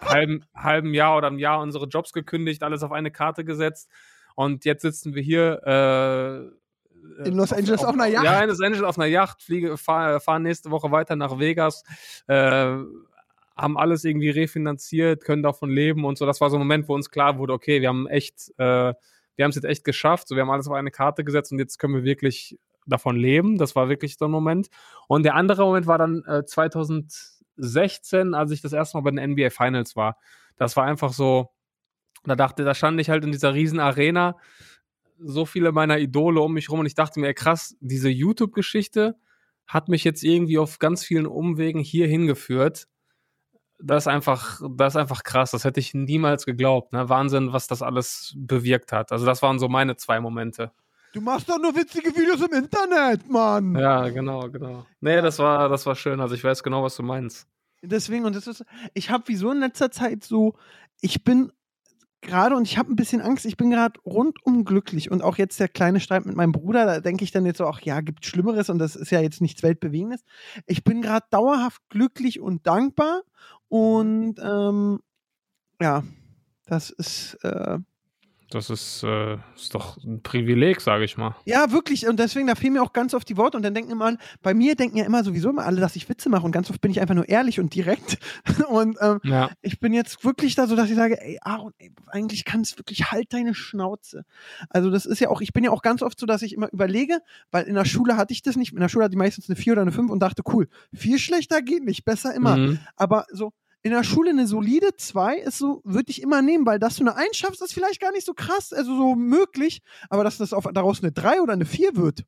[0.02, 3.90] halben, halben Jahr oder einem Jahr unsere Jobs gekündigt, alles auf eine Karte gesetzt.
[4.34, 6.66] Und jetzt sitzen wir hier äh,
[7.24, 8.24] in Los Angeles auf, auf, einer Yacht.
[8.24, 11.82] Ja, in Los Angeles auf einer Yacht, fliege, fahr, fahren nächste Woche weiter nach Vegas,
[12.26, 12.76] äh,
[13.56, 16.26] haben alles irgendwie refinanziert, können davon leben und so.
[16.26, 18.92] Das war so ein Moment, wo uns klar wurde, okay, wir haben echt, äh,
[19.36, 21.58] wir haben es jetzt echt geschafft, so wir haben alles auf eine Karte gesetzt und
[21.58, 23.58] jetzt können wir wirklich davon leben.
[23.58, 24.68] Das war wirklich so ein Moment.
[25.08, 29.10] Und der andere Moment war dann äh, 2000 16, als ich das erste Mal bei
[29.10, 30.18] den NBA Finals war.
[30.56, 31.50] Das war einfach so,
[32.24, 34.36] da dachte, da stand ich halt in dieser riesen Arena,
[35.18, 39.16] so viele meiner Idole um mich rum und ich dachte mir, krass, diese YouTube-Geschichte
[39.66, 42.86] hat mich jetzt irgendwie auf ganz vielen Umwegen hier hingeführt.
[43.78, 45.50] Das ist einfach, das ist einfach krass.
[45.50, 46.92] Das hätte ich niemals geglaubt.
[46.92, 47.08] Ne?
[47.08, 49.12] Wahnsinn, was das alles bewirkt hat.
[49.12, 50.72] Also das waren so meine zwei Momente.
[51.16, 53.74] Du machst doch nur witzige Videos im Internet, Mann.
[53.74, 54.84] Ja, genau, genau.
[55.00, 56.20] Nee, das war, das war schön.
[56.20, 57.48] Also ich weiß genau, was du meinst.
[57.80, 60.58] Deswegen, und das ist, ich habe wieso in letzter Zeit so,
[61.00, 61.50] ich bin
[62.20, 65.58] gerade und ich habe ein bisschen Angst, ich bin gerade rundum glücklich und auch jetzt
[65.58, 68.26] der kleine Streit mit meinem Bruder, da denke ich dann jetzt so, ach ja, gibt
[68.26, 70.22] Schlimmeres und das ist ja jetzt nichts Weltbewegendes.
[70.66, 73.22] Ich bin gerade dauerhaft glücklich und dankbar
[73.68, 75.00] und ähm,
[75.80, 76.04] ja,
[76.66, 77.78] das ist, äh,
[78.50, 81.34] Das ist, äh, ist doch ein Privileg, sage ich mal.
[81.46, 82.06] Ja, wirklich.
[82.06, 83.56] Und deswegen, da fehlen mir auch ganz oft die Worte.
[83.56, 86.28] Und dann denken immer, bei mir denken ja immer sowieso immer alle, dass ich Witze
[86.28, 86.44] mache.
[86.46, 88.18] Und ganz oft bin ich einfach nur ehrlich und direkt.
[88.68, 89.50] Und ähm, Ja.
[89.62, 92.78] ich bin jetzt wirklich da so, dass ich sage, ey, Aaron, ey, eigentlich kannst du
[92.78, 94.24] wirklich halt deine Schnauze.
[94.70, 96.72] Also das ist ja auch, ich bin ja auch ganz oft so, dass ich immer
[96.72, 97.18] überlege,
[97.50, 98.72] weil in der Schule hatte ich das nicht.
[98.72, 101.18] In der Schule hatte ich meistens eine 4 oder eine 5 und dachte, cool, viel
[101.18, 102.56] schlechter geht nicht, besser immer.
[102.56, 102.78] Mhm.
[102.96, 103.52] Aber so
[103.86, 107.02] in der Schule eine solide 2 ist so, würde ich immer nehmen, weil dass du
[107.04, 110.52] eine 1 schaffst, ist vielleicht gar nicht so krass, also so möglich, aber dass das
[110.52, 112.24] auf, daraus eine 3 oder eine 4 wird.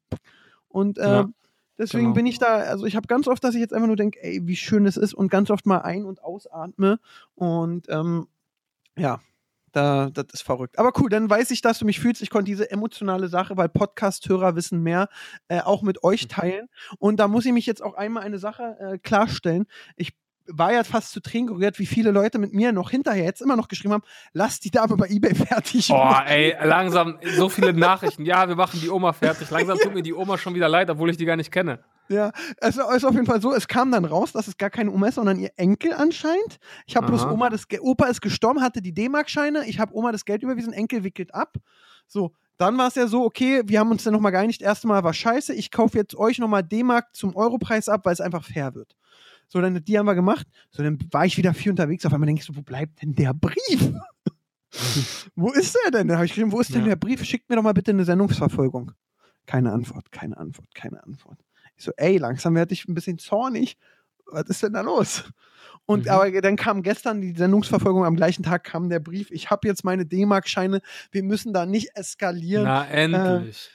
[0.69, 1.29] Und äh, Ja,
[1.77, 2.15] deswegen genau.
[2.15, 4.41] bin ich da, also ich habe ganz oft, dass ich jetzt einfach nur denke, ey,
[4.47, 7.01] wie schön es ist und ganz oft mal ein- und ausatme
[7.35, 8.29] und ähm,
[8.97, 9.21] ja.
[9.73, 10.79] Da, das ist verrückt.
[10.79, 12.23] Aber cool, dann weiß ich, dass du mich fühlst.
[12.23, 15.11] Ich konnte diese emotionale Sache, weil Podcast-Hörer wissen mehr,
[15.49, 16.29] äh, auch mit euch Mhm.
[16.29, 16.69] teilen.
[16.99, 19.67] Und da muss ich mich jetzt auch einmal eine Sache äh, klarstellen.
[19.97, 20.15] Ich
[20.49, 23.57] war ja fast zu Tränen gerührt, wie viele Leute mit mir noch hinterher jetzt immer
[23.57, 25.89] noch geschrieben haben, lass die Dame bei Ebay fertig.
[25.89, 28.25] Boah, ey, langsam so viele Nachrichten.
[28.25, 29.51] Ja, wir machen die Oma fertig.
[29.51, 31.81] Langsam tut mir die Oma schon wieder leid, obwohl ich die gar nicht kenne.
[32.09, 34.91] Ja, es ist auf jeden Fall so, es kam dann raus, dass es gar keine
[34.91, 36.59] Oma ist, sondern ihr Enkel anscheinend.
[36.87, 37.27] Ich habe bloß.
[37.27, 40.73] Oma, das Ge Opa ist gestorben, hatte die D-Mark-Scheine, ich habe Oma das Geld überwiesen,
[40.73, 41.57] Enkel wickelt ab.
[42.07, 45.05] So, dann war es ja so, okay, wir haben uns dann nochmal geeinigt, erste Mal
[45.05, 48.75] war scheiße, ich kaufe jetzt euch nochmal D-Mark zum Europreis ab, weil es einfach fair
[48.75, 48.97] wird.
[49.49, 50.47] So, dann die haben wir gemacht.
[50.71, 52.05] So, dann war ich wieder viel unterwegs.
[52.07, 53.93] Auf einmal denke ich so, wo bleibt denn der Brief?
[55.35, 56.09] wo ist der denn?
[56.09, 56.89] Da habe ich geschrieben, wo ist denn Ja.
[56.89, 57.25] der Brief?
[57.25, 58.93] Schickt mir doch mal bitte eine Sendungsverfolgung.
[59.47, 61.39] Keine Antwort, keine Antwort, keine Antwort.
[61.77, 63.79] Ich so, ey, langsam werde ich ein bisschen zornig.
[64.27, 65.25] Was ist denn da los?
[65.87, 66.11] Und Mhm.
[66.11, 69.85] aber dann kam gestern die Sendungsverfolgung, am gleichen Tag kam der Brief, ich habe jetzt
[69.85, 70.83] meine D-Mark-Scheine,
[71.13, 72.65] wir müssen da nicht eskalieren.
[72.65, 73.71] Na, endlich.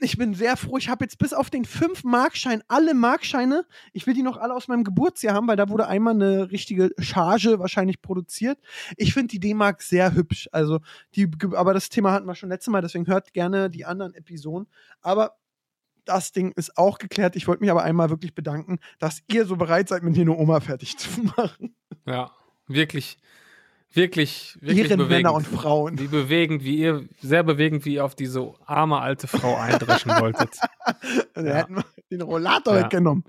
[0.00, 4.14] Ich bin sehr froh, ich habe jetzt bis auf den 5-Markschein alle Markscheine, ich will
[4.14, 8.02] die noch alle aus meinem Geburtsjahr haben, weil da wurde einmal eine richtige Charge wahrscheinlich
[8.02, 8.58] produziert.
[8.96, 10.80] Ich finde die D-Mark sehr hübsch, also
[11.14, 14.68] die, aber das Thema hatten wir schon letztes Mal, deswegen hört gerne die anderen Episoden.
[15.00, 15.38] Aber
[16.04, 17.36] das Ding ist auch geklärt.
[17.36, 20.60] Ich wollte mich aber einmal wirklich bedanken, dass ihr so bereit seid, mit Nino Oma
[20.60, 21.74] fertig zu machen.
[22.06, 22.30] Ja,
[22.66, 23.18] wirklich,
[23.96, 25.34] wirklich, wirklich Ehrenmänner bewegend.
[25.34, 25.98] und Frauen.
[25.98, 30.56] Wie bewegend, wie ihr, sehr bewegend, wie ihr auf diese arme alte Frau eindreschen wolltet.
[31.34, 31.54] Da Ja.
[31.54, 32.84] hätten wir den Rollator Ja.
[32.84, 33.24] weggenommen.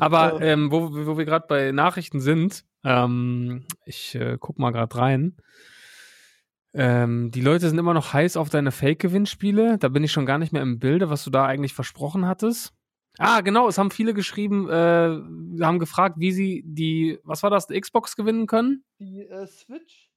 [0.00, 4.96] Aber ähm, wo, wo wir gerade bei Nachrichten sind, ähm, ich äh, guck mal gerade
[4.96, 5.36] rein.
[6.76, 9.78] Ähm, die Leute sind immer noch heiß auf deine Fake-Gewinnspiele.
[9.78, 12.72] Da bin ich schon gar nicht mehr im Bilde, was du da eigentlich versprochen hattest.
[13.18, 17.66] Ah, genau, es haben viele geschrieben, äh, haben gefragt, wie sie die, was war das,
[17.68, 18.84] die Xbox gewinnen können?
[18.98, 20.10] Die äh, Switch?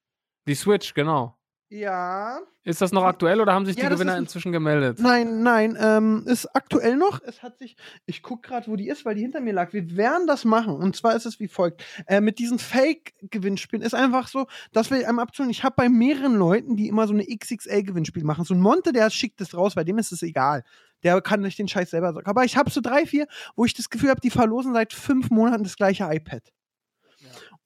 [0.48, 1.38] Die Switch, genau.
[1.70, 2.40] Ja.
[2.64, 5.00] Ist das noch aktuell oder haben sich Ja, die Gewinner ist- inzwischen gemeldet?
[5.02, 7.20] Nein, nein, ähm, ist aktuell noch.
[7.26, 9.74] Es hat sich, ich gucke gerade, wo die ist, weil die hinter mir lag.
[9.74, 10.74] Wir werden das machen.
[10.76, 11.84] Und zwar ist es wie folgt.
[12.08, 15.52] Äh, mit diesen Fake-Gewinnspielen ist einfach so, dass wir einmal abzuholen.
[15.52, 18.46] Ich habe bei mehreren Leuten, die immer so eine XXL-Gewinnspiel machen.
[18.46, 20.64] So ein Monte, der schickt es raus, bei dem ist es egal.
[21.04, 22.28] Der kann nicht den Scheiß selber sagen.
[22.28, 25.30] Aber ich habe so drei, vier, wo ich das Gefühl habe, die verlosen seit fünf
[25.30, 26.44] Monaten das gleiche iPad.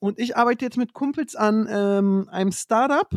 [0.03, 3.07] Und ich arbeite jetzt mit Kumpels an ähm, einem Startup,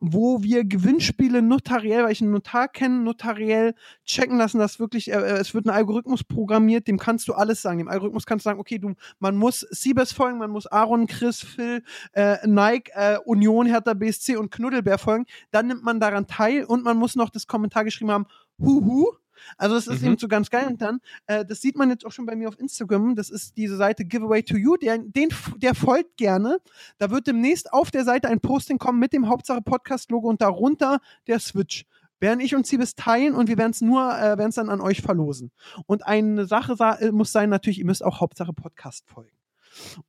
[0.00, 3.74] wo wir Gewinnspiele notariell, weil ich einen Notar kenne, notariell
[4.06, 7.60] checken lassen, dass wirklich, äh, äh, es wird ein Algorithmus programmiert, dem kannst du alles
[7.60, 7.76] sagen.
[7.76, 11.42] Dem Algorithmus kannst du sagen, okay, du, man muss Siebes folgen, man muss Aaron, Chris,
[11.42, 15.26] Phil, äh, Nike, äh, Union, Hertha BSC und Knuddelbär folgen.
[15.50, 18.26] Dann nimmt man daran teil und man muss noch das Kommentar geschrieben haben,
[18.58, 19.08] huhu.
[19.56, 20.08] Also das ist Mhm.
[20.08, 20.66] eben so ganz geil.
[20.66, 23.56] Und dann, äh, das sieht man jetzt auch schon bei mir auf Instagram, das ist
[23.56, 26.58] diese Seite Giveaway to You, der, den, der folgt gerne.
[26.98, 31.00] Da wird demnächst auf der Seite ein Posting kommen mit dem Hauptsache Podcast-Logo und darunter
[31.26, 31.84] der Switch.
[32.22, 34.68] Werden ich und Sie bis teilen und wir werden es nur, äh, werden es dann
[34.68, 35.52] an euch verlosen.
[35.86, 39.36] Und eine Sache sa äh, muss sein, natürlich, ihr müsst auch Hauptsache Podcast folgen.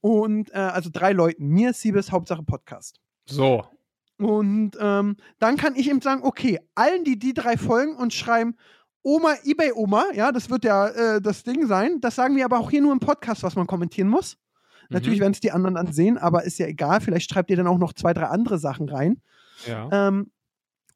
[0.01, 2.99] Und äh, also drei Leuten, mir, Siebes, Hauptsache Podcast.
[3.25, 3.63] So.
[4.17, 8.55] Und ähm, dann kann ich ihm sagen, okay, allen, die die drei folgen und schreiben,
[9.03, 11.99] Oma, eBay Oma, ja, das wird ja äh, das Ding sein.
[12.01, 14.37] Das sagen wir aber auch hier nur im Podcast, was man kommentieren muss.
[14.89, 15.23] Natürlich Mhm.
[15.23, 17.01] werden es die anderen dann sehen, aber ist ja egal.
[17.01, 19.21] Vielleicht schreibt ihr dann auch noch zwei, drei andere Sachen rein.
[19.65, 19.89] Ja.
[19.91, 20.31] Ähm,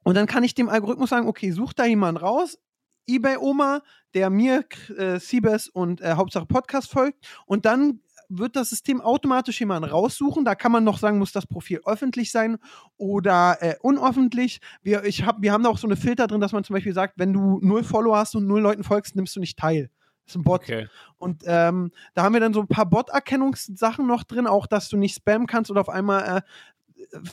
[0.04, 2.60] und dann kann ich dem Algorithmus sagen, okay, such da jemanden raus,
[3.08, 3.82] eBay Oma,
[4.14, 4.66] der mir,
[4.98, 7.26] äh, Siebes und äh, Hauptsache Podcast folgt.
[7.46, 10.46] Und dann wird das System automatisch jemanden raussuchen.
[10.46, 12.58] Da kann man noch sagen, muss das Profil öffentlich sein
[12.98, 14.60] oder äh, unoffentlich.
[14.82, 16.94] Wir, ich hab, wir haben da auch so eine Filter drin, dass man zum Beispiel
[16.94, 19.90] sagt, wenn du null Follower hast und null Leuten folgst, nimmst du nicht teil.
[20.26, 20.64] Das ist ein Bot.
[20.64, 20.88] Okay.
[21.18, 24.98] Und ähm, da haben wir dann so ein paar Bot-Erkennungssachen noch drin, auch dass du
[24.98, 26.42] nicht spammen kannst oder auf einmal äh,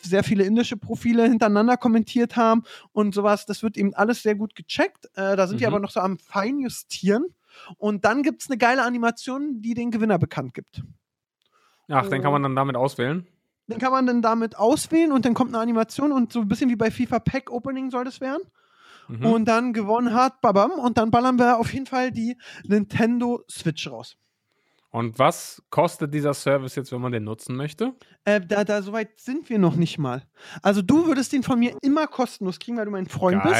[0.03, 3.47] sehr viele indische Profile hintereinander kommentiert haben und sowas.
[3.47, 5.07] Das wird eben alles sehr gut gecheckt.
[5.15, 5.75] Äh, da sind wir Mhm.
[5.75, 7.35] aber noch so am Feinjustieren.
[7.77, 10.83] Und dann gibt es eine geile Animation, die den Gewinner bekannt gibt.
[11.89, 13.27] Ach, den kann man dann damit auswählen.
[13.69, 16.69] Den kann man dann damit auswählen und dann kommt eine Animation und so ein bisschen
[16.71, 18.43] wie bei FIFA Pack Opening soll das werden.
[19.09, 19.27] Mhm.
[19.27, 23.89] Und dann gewonnen hat, babam, und dann ballern wir auf jeden Fall die Nintendo Switch
[23.91, 24.17] raus.
[24.91, 27.95] Und was kostet dieser Service jetzt, wenn man den nutzen möchte?
[28.27, 30.23] Äh, da, da, so weit sind wir noch nicht mal.
[30.61, 33.55] Also du würdest den von mir immer kostenlos kriegen, weil du mein Freund bist.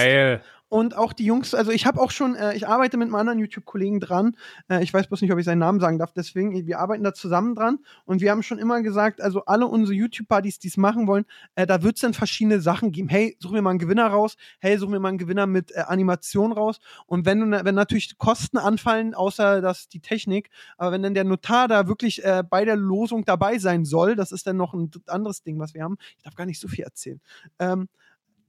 [0.73, 3.39] Und auch die Jungs, also ich habe auch schon, äh, ich arbeite mit einem anderen
[3.39, 4.39] YouTube-Kollegen dran.
[4.71, 6.15] Äh, ich weiß bloß nicht, ob ich seinen Namen sagen darf.
[6.15, 7.81] Deswegen, wir arbeiten da zusammen dran.
[8.07, 11.67] Und wir haben schon immer gesagt, also alle unsere YouTube-Buddies, die es machen wollen, äh,
[11.67, 13.11] da wird es dann verschiedene Sachen geben.
[13.11, 14.39] Hey, suchen wir mal einen Gewinner raus.
[14.61, 16.81] Hey, suchen wir mal einen Gewinner mit äh, Animation raus.
[17.05, 21.69] Und wenn, wenn natürlich Kosten anfallen, außer dass die Technik, aber wenn dann der Notar
[21.69, 25.43] da wirklich äh, bei der Losung dabei sein soll, das ist dann noch ein anderes
[25.43, 25.99] Ding, was wir haben.
[26.17, 27.21] Ich darf gar nicht so viel erzählen.
[27.59, 27.91] Ähm,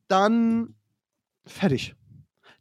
[0.07, 0.75] dann
[1.45, 1.97] fertig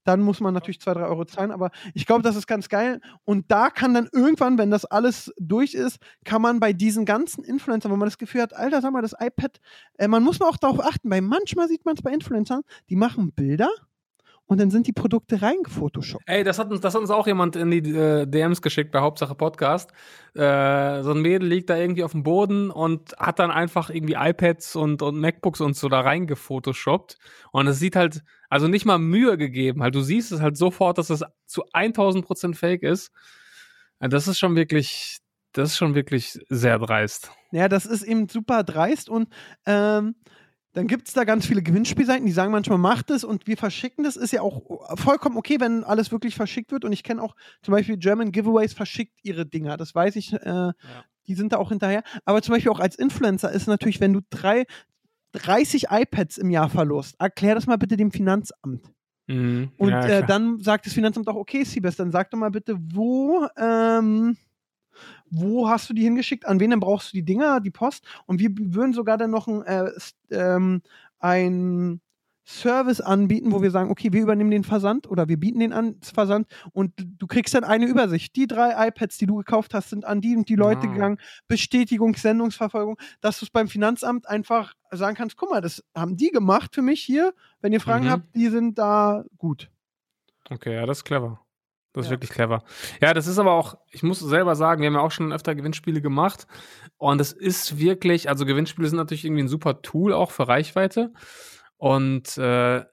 [0.04, 3.00] dann muss man natürlich zwei, drei Euro zahlen, aber ich glaube, das ist ganz geil.
[3.24, 7.44] Und da kann dann irgendwann, wenn das alles durch ist, kann man bei diesen ganzen
[7.44, 9.60] Influencern, wo man das Gefühl hat, Alter, sag mal, das iPad,
[9.98, 12.96] äh, man muss mal auch darauf achten, weil manchmal sieht man es bei Influencern, die
[12.96, 13.70] machen Bilder
[14.52, 16.24] und dann sind die Produkte reingefotoshoppt.
[16.26, 19.00] Ey, das hat uns, das hat uns auch jemand in die äh, DMs geschickt bei
[19.00, 19.92] Hauptsache Podcast.
[20.34, 24.12] Äh, so ein Mädel liegt da irgendwie auf dem Boden und hat dann einfach irgendwie
[24.12, 27.16] iPads und, und MacBooks und so da reingefotoshoppt.
[27.50, 29.82] Und es sieht halt, also nicht mal Mühe gegeben.
[29.82, 33.10] Halt, du siehst es halt sofort, dass es zu 1000 Prozent fake ist.
[34.00, 35.16] Das ist schon wirklich,
[35.52, 37.30] das ist schon wirklich sehr dreist.
[37.52, 39.28] Ja, das ist eben super dreist und
[39.64, 40.14] ähm,
[40.72, 44.04] dann gibt es da ganz viele Gewinnspielseiten, die sagen manchmal, macht es und wir verschicken
[44.04, 44.16] das.
[44.16, 44.62] Ist ja auch
[44.98, 46.84] vollkommen okay, wenn alles wirklich verschickt wird.
[46.84, 49.76] Und ich kenne auch zum Beispiel German Giveaways verschickt ihre Dinger.
[49.76, 50.72] Das weiß ich, äh,
[51.26, 52.02] die sind da auch hinterher.
[52.24, 54.64] Aber zum Beispiel auch als Influencer ist natürlich, wenn du drei,
[55.32, 58.90] 30 iPads im Jahr verlost, erklär das mal bitte dem Finanzamt.
[59.26, 59.72] Mhm.
[59.76, 62.76] Und Ja, äh, dann sagt das Finanzamt auch, okay, Siebes, dann sag doch mal bitte,
[62.78, 64.36] wo, ähm,
[65.30, 68.04] wo hast du die hingeschickt, an wen brauchst du die Dinger, die Post?
[68.26, 69.90] Und wir würden sogar dann noch ein, äh,
[70.30, 70.82] ähm,
[71.18, 72.00] ein
[72.44, 76.00] Service anbieten, wo wir sagen, okay, wir übernehmen den Versand oder wir bieten den an,
[76.00, 78.34] das Versand und du kriegst dann eine Übersicht.
[78.34, 80.90] Die drei iPads, die du gekauft hast, sind an die und die Leute Ah.
[80.92, 81.18] gegangen.
[81.46, 86.30] Bestätigung, Sendungsverfolgung, dass du es beim Finanzamt einfach sagen kannst, guck mal, das haben die
[86.30, 87.32] gemacht für mich hier.
[87.60, 88.10] Wenn ihr Fragen Mhm.
[88.10, 89.70] habt, die sind da gut.
[90.50, 91.40] Okay, ja, das ist clever.
[91.92, 92.12] Das ist Ja.
[92.16, 92.62] wirklich clever.
[93.00, 95.54] Ja, das ist aber auch, ich muss selber sagen, wir haben ja auch schon öfter
[95.54, 96.46] Gewinnspiele gemacht.
[96.96, 101.12] Und es ist wirklich, also Gewinnspiele sind natürlich irgendwie ein super Tool auch für Reichweite.
[101.76, 102.84] Und äh,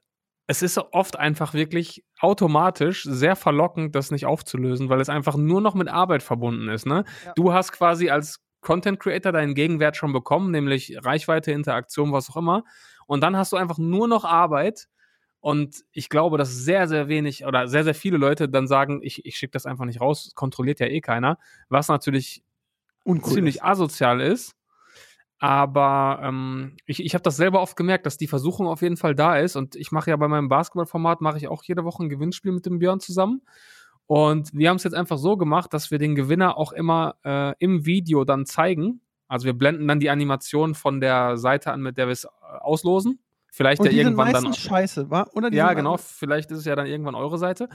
[0.46, 5.60] es ist oft einfach wirklich automatisch sehr verlockend, das nicht aufzulösen, weil es einfach nur
[5.60, 6.86] noch mit Arbeit verbunden ist.
[6.86, 7.04] Ne?
[7.24, 7.32] Ja.
[7.36, 12.36] Du hast quasi als Content Creator deinen Gegenwert schon bekommen, nämlich Reichweite, Interaktion, was auch
[12.36, 12.64] immer.
[13.06, 14.88] Und dann hast du einfach nur noch Arbeit.
[15.40, 19.24] Und ich glaube, dass sehr, sehr wenig oder sehr, sehr viele Leute dann sagen, ich,
[19.24, 22.44] ich schicke das einfach nicht raus, kontrolliert ja eh keiner, was natürlich
[23.04, 23.64] Uncool ziemlich ist.
[23.64, 24.54] asozial ist.
[25.38, 29.14] Aber ähm, ich, ich habe das selber oft gemerkt, dass die Versuchung auf jeden Fall
[29.14, 29.56] da ist.
[29.56, 32.66] Und ich mache ja bei meinem Basketballformat, mache ich auch jede Woche ein Gewinnspiel mit
[32.66, 33.40] dem Björn zusammen.
[34.06, 37.54] Und wir haben es jetzt einfach so gemacht, dass wir den Gewinner auch immer äh,
[37.58, 39.00] im Video dann zeigen.
[39.28, 42.28] Also wir blenden dann die Animation von der Seite an, mit der wir es äh,
[42.60, 43.20] auslosen.
[43.52, 44.44] Vielleicht Und ja die sind irgendwann dann.
[44.44, 45.26] meistens scheiße, wa?
[45.34, 45.96] Oder die Ja, sind genau.
[45.96, 47.68] Vielleicht ist es ja dann irgendwann eure Seite.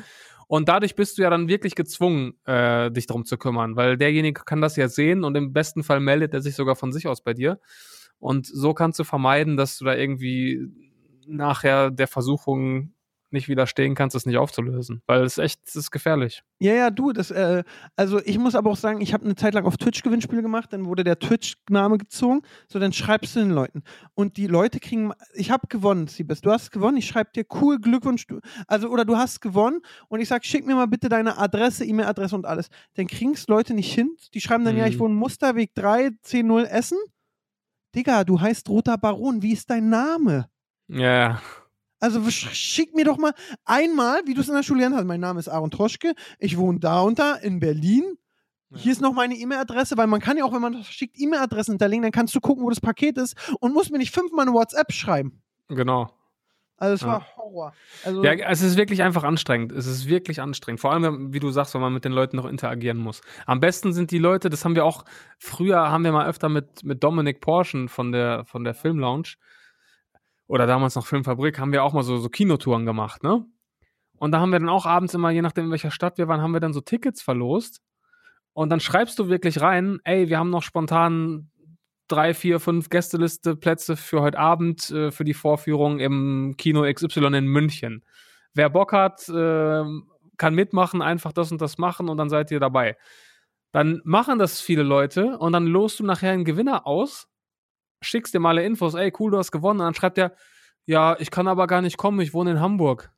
[0.48, 4.44] Und dadurch bist du ja dann wirklich gezwungen, äh, dich darum zu kümmern, weil derjenige
[4.44, 7.22] kann das ja sehen und im besten Fall meldet er sich sogar von sich aus
[7.24, 7.60] bei dir.
[8.20, 10.70] Und so kannst du vermeiden, dass du da irgendwie
[11.28, 12.94] nachher der Versuchung
[13.36, 15.04] nicht widerstehen kannst, es nicht aufzulösen.
[15.06, 16.44] Weil es echt, es ist gefährlich.
[16.60, 17.64] Ja, ja, du, das, äh,
[17.96, 20.74] also ich muss aber auch sagen, ich habe eine Zeit lang auf Twitch Gewinnspiele gemacht,
[20.74, 23.84] dann wurde der Twitch-Name gezogen, so dann schreibst du den Leuten.
[24.16, 27.80] Und die Leute kriegen, ich habe gewonnen, Siebes, du hast gewonnen, ich schreibe dir cool,
[27.80, 31.38] Glückwunsch, du, also oder du hast gewonnen und ich sag, schick mir mal bitte deine
[31.38, 32.70] Adresse, E-Mail-Adresse und alles.
[32.96, 35.00] Dann kriegen es Leute nicht hin, die schreiben dann, ja, ich Mhm.
[35.00, 36.98] wohne Musterweg 3, 10 Essen.
[37.96, 40.50] Digga, du heißt Roter Baron, wie ist dein Name?
[40.88, 41.42] Ja,
[42.06, 43.34] Also sch- schick mir doch mal
[43.66, 45.06] einmal, wie du es in der Schule gelernt hast.
[45.06, 48.04] Mein Name ist Aaron Troschke, ich wohne da und da in Berlin.
[48.76, 52.04] Hier ist noch meine E-Mail-Adresse, weil man kann ja auch, wenn man schickt, E-Mail-Adressen hinterlegen,
[52.04, 54.92] dann kannst du gucken, wo das Paket ist und musst mir nicht fünfmal eine WhatsApp
[54.92, 55.42] schreiben.
[55.68, 56.10] genau.
[56.78, 57.08] Also es Ja.
[57.08, 57.74] war Horror.
[58.04, 59.72] Also, Ja, es ist wirklich einfach anstrengend.
[59.72, 60.82] Es ist wirklich anstrengend.
[60.82, 63.22] Vor allem, wie du sagst, wenn man mit den Leuten noch interagieren muss.
[63.46, 65.06] Am besten sind die Leute, das haben wir auch,
[65.40, 69.36] früher haben wir mal öfter mit, mit Dominik Porschen von der, von der Filmlounge
[70.48, 73.46] oder damals noch Filmfabrik, haben wir auch mal so, so Kinotouren gemacht, ne?
[74.18, 76.42] Und da haben wir dann auch abends immer, je nachdem in welcher Stadt wir waren,
[76.42, 77.82] haben wir dann so Tickets verlost.
[78.54, 81.52] Und dann schreibst du wirklich rein, ey, wir haben noch spontan
[82.08, 87.26] drei, vier, fünf Gästeliste Plätze für heute Abend äh, für die Vorführung im Kino XY
[87.36, 88.06] in München.
[88.54, 89.84] Wer Bock hat, äh,
[90.38, 92.96] kann mitmachen, einfach das und das machen und dann seid ihr dabei.
[93.72, 97.28] Dann machen das viele Leute und dann lost du nachher einen Gewinner aus,
[98.06, 99.80] schickst dir mal alle Infos, ey, cool, du hast gewonnen.
[99.80, 100.34] Und dann schreibt er,
[100.86, 103.12] ja, ich kann aber gar nicht kommen, ich wohne in Hamburg.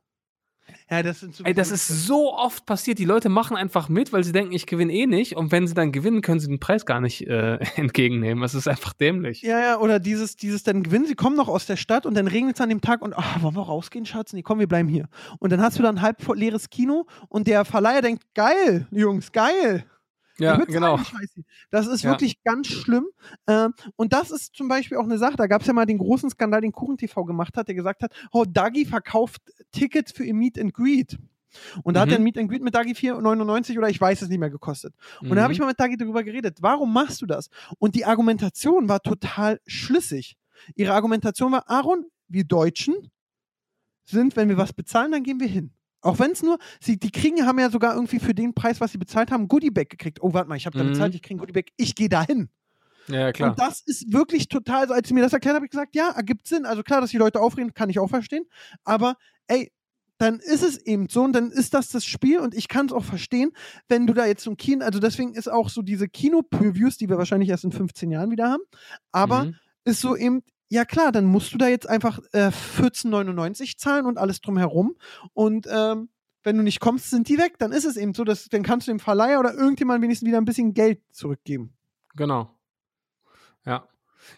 [0.89, 2.97] Ja, das sind so Ey, das ist so oft passiert.
[3.00, 5.36] Die Leute machen einfach mit, weil sie denken, ich gewinne eh nicht.
[5.36, 8.43] Und wenn sie dann gewinnen, können sie den Preis gar nicht äh, entgegennehmen.
[8.43, 9.41] Es ist einfach dämlich.
[9.41, 12.28] Ja, ja, oder dieses, dieses dann gewinnen, sie kommen noch aus der Stadt und dann
[12.28, 14.34] regnet es an dem Tag und ach, wollen wir rausgehen, Schatz?
[14.34, 15.10] Nee, komm, wir bleiben hier.
[15.39, 19.86] Und dann hast du dann halb leeres Kino und der Verleiher denkt, geil, Jungs, geil.
[20.39, 21.00] Ja, genau.
[21.71, 22.12] Das ist Ja.
[22.12, 23.08] wirklich ganz schlimm.
[23.47, 25.97] Ähm, und das ist zum Beispiel auch eine Sache, da gab es ja mal den
[25.97, 30.23] großen Skandal, den Kuchen TV gemacht hat, der gesagt hat, oh, Dagi verkauft Tickets für
[30.23, 31.17] ihr Meet and Greet.
[31.84, 32.12] Und da hat Mhm.
[32.13, 34.93] er ein Meet and Greet mit Dagi 4,99 oder ich weiß es nicht mehr gekostet.
[35.21, 35.63] Und da habe ich Mhm.
[35.65, 37.50] mal mit Dagi darüber geredet, warum machst du das?
[37.80, 40.38] Und die Argumentation war total schlüssig.
[40.76, 42.93] Ihre Argumentation war, Aaron, wir Deutschen
[44.06, 45.71] sind, wenn wir was bezahlen, dann gehen wir hin.
[46.02, 48.92] Auch wenn es nur, sie, die kriegen, haben ja sogar irgendwie für den Preis, was
[48.92, 50.22] sie bezahlt haben, ein Goodiebag gekriegt.
[50.22, 50.92] Oh, warte mal, ich habe da Mhm.
[50.92, 52.50] bezahlt, ich kriege ein Goodiebag, ich gehe da hin.
[53.10, 53.52] Ja, klar.
[53.52, 56.10] Und das ist wirklich total, so als sie mir das erklärt habe, ich gesagt, ja,
[56.12, 56.66] ergibt Sinn.
[56.66, 58.46] Also klar, dass die Leute aufreden, kann ich auch verstehen.
[58.84, 59.16] Aber
[59.48, 59.72] ey,
[60.18, 62.92] dann ist es eben so und dann ist das das Spiel und ich kann es
[62.92, 63.52] auch verstehen,
[63.88, 67.18] wenn du da jetzt zum Kino, also deswegen ist auch so diese Kino-Previews, die wir
[67.20, 68.64] wahrscheinlich erst in 15 Jahren wieder haben,
[69.12, 69.56] aber Mhm.
[69.86, 72.49] ist so eben, ja klar, dann musst du da jetzt einfach äh,
[72.80, 74.95] 14,99 zahlen und alles drumherum
[75.34, 76.10] und ähm,
[76.43, 77.56] wenn du nicht kommst, sind die weg.
[77.60, 80.38] Dann ist es eben so, dass dann kannst du dem Verleiher oder irgendjemand wenigstens wieder
[80.38, 81.73] ein bisschen Geld zurückgeben.
[82.15, 82.49] Genau.
[83.65, 83.88] Ja.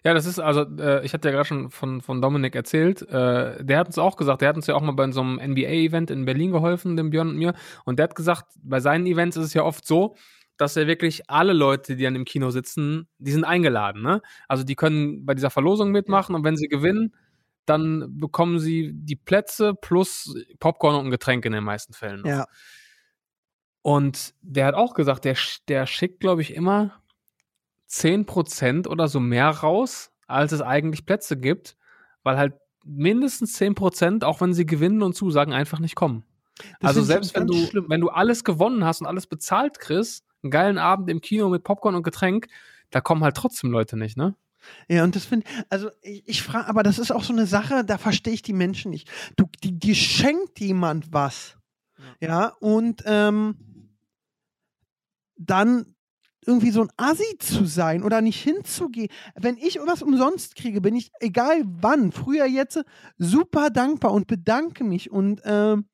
[0.03, 3.63] Ja, das ist, also, äh, ich hatte ja gerade schon von, von Dominik erzählt, äh,
[3.63, 6.11] der hat uns auch gesagt, der hat uns ja auch mal bei so einem NBA-Event
[6.11, 7.53] in Berlin geholfen, dem Björn und mir,
[7.85, 10.15] und der hat gesagt, bei seinen Events ist es ja oft so,
[10.60, 14.22] dass er wirklich alle Leute, die an dem Kino sitzen, die sind eingeladen, ne?
[14.50, 17.15] Also die können bei dieser Verlosung mitmachen und wenn sie gewinnen,
[17.65, 22.22] dann bekommen sie die Plätze plus Popcorn und ein Getränk in den meisten Fällen.
[22.22, 22.30] noch.
[22.30, 22.45] Ja.
[23.82, 25.38] Und der hat auch gesagt, der,
[25.69, 27.02] der schickt, glaube ich, immer
[27.89, 31.78] 10% oder so mehr raus, als es eigentlich Plätze gibt,
[32.24, 36.26] weil halt mindestens 10%, auch wenn sie gewinnen und zusagen, einfach nicht kommen.
[36.82, 37.86] Das also selbst wenn du, schlimm.
[37.88, 41.63] wenn du alles gewonnen hast und alles bezahlt kriegst, einen geilen Abend im Kino mit
[41.63, 42.47] Popcorn und Getränk,
[42.91, 44.36] da kommen halt trotzdem Leute nicht, ne?
[44.88, 47.86] Ja, und das finde also ich, ich frage, aber das ist auch so eine Sache,
[47.86, 49.10] da verstehe ich die Menschen nicht.
[49.38, 51.58] Du, die, die schenkt jemand was.
[52.19, 53.56] Ja, und ähm,
[55.38, 55.95] dann
[56.45, 59.10] irgendwie so ein Assi zu sein oder nicht hinzugehen.
[59.36, 62.82] Wenn ich was umsonst kriege, bin ich, egal wann, früher jetzt,
[63.17, 65.88] super dankbar und bedanke mich und ähm,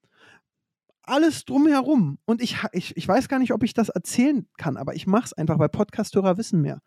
[1.07, 2.17] alles drumherum.
[2.25, 5.25] Und ich, ich, ich weiß gar nicht, ob ich das erzählen kann, aber ich mache
[5.25, 6.79] es einfach, weil Podcasthörer wissen mehr.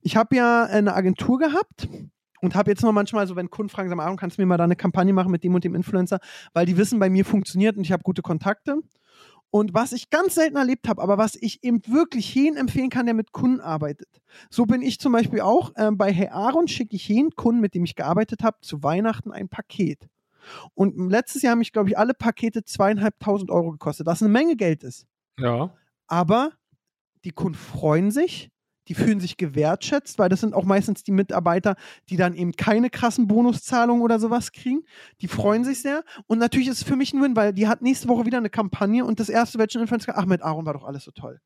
[0.00, 1.88] Ich habe ja eine Agentur gehabt
[2.40, 4.46] und habe jetzt noch manchmal so, wenn Kunden fragen, sag mal, Aaron, kannst du mir
[4.46, 6.18] mal da eine Kampagne machen mit dem und dem Influencer,
[6.52, 8.80] weil die wissen, bei mir funktioniert und ich habe gute Kontakte.
[9.50, 13.06] Und was ich ganz selten erlebt habe, aber was ich eben wirklich jeden empfehlen kann,
[13.06, 14.08] der mit Kunden arbeitet.
[14.50, 15.70] So bin ich zum Beispiel auch.
[15.76, 19.30] ähm, bei Herr Aaron schicke ich jeden Kunden, mit dem ich gearbeitet habe, zu Weihnachten
[19.30, 20.08] ein Paket.
[20.74, 24.56] Und letztes Jahr haben mich, glaube ich, alle Pakete zweieinhalbtausend Euro gekostet, was eine Menge
[24.56, 25.06] Geld ist.
[25.38, 25.74] Ja.
[26.06, 26.52] Aber
[27.24, 28.50] die Kunden freuen sich,
[28.88, 31.76] die fühlen sich gewertschätzt, weil das sind auch meistens die Mitarbeiter,
[32.10, 34.82] die dann eben keine krassen Bonuszahlungen oder sowas kriegen.
[35.20, 36.04] Die freuen sich sehr.
[36.26, 38.50] Und natürlich ist es für mich ein Win, weil die hat nächste Woche wieder eine
[38.50, 41.40] Kampagne und das erste, welchen Influencer, ach, mit Aaron war doch alles so toll.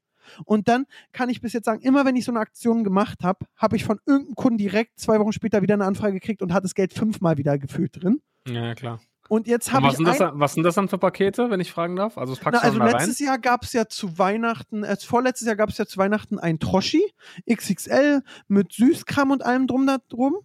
[0.44, 3.46] Und dann kann ich bis jetzt sagen, immer wenn ich so eine Aktion gemacht habe,
[3.56, 6.64] habe ich von irgendeinem Kunden direkt zwei Wochen später wieder eine Anfrage gekriegt und hat
[6.64, 8.20] das Geld fünfmal wieder gefühlt drin.
[8.54, 9.00] Ja, klar.
[9.28, 11.70] Und jetzt habe was, ich sind das, was sind das dann für Pakete, wenn ich
[11.70, 12.16] fragen darf?
[12.16, 12.94] Also das packst na, also da rein?
[12.94, 16.38] letztes Jahr gab es ja zu Weihnachten, äh, vorletztes Jahr gab es ja zu Weihnachten
[16.38, 17.02] ein Troschi
[17.50, 20.38] XXL mit Süßkram und allem drum da drum.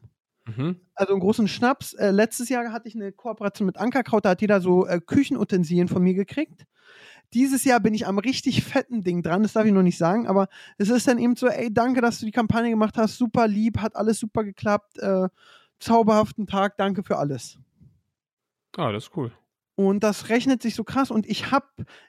[0.45, 0.81] Mhm.
[0.95, 1.93] Also einen großen Schnaps.
[1.93, 5.87] Äh, letztes Jahr hatte ich eine Kooperation mit Ankerkraut, da hat jeder so äh, Küchenutensilien
[5.87, 6.65] von mir gekriegt.
[7.33, 10.27] Dieses Jahr bin ich am richtig fetten Ding dran, das darf ich noch nicht sagen,
[10.27, 13.47] aber es ist dann eben so, ey, danke, dass du die Kampagne gemacht hast, super
[13.47, 15.29] lieb, hat alles super geklappt, äh,
[15.79, 17.57] zauberhaften Tag, danke für alles.
[18.77, 19.31] Ah, das ist cool.
[19.75, 21.09] Und das rechnet sich so krass.
[21.09, 21.65] Und ich habe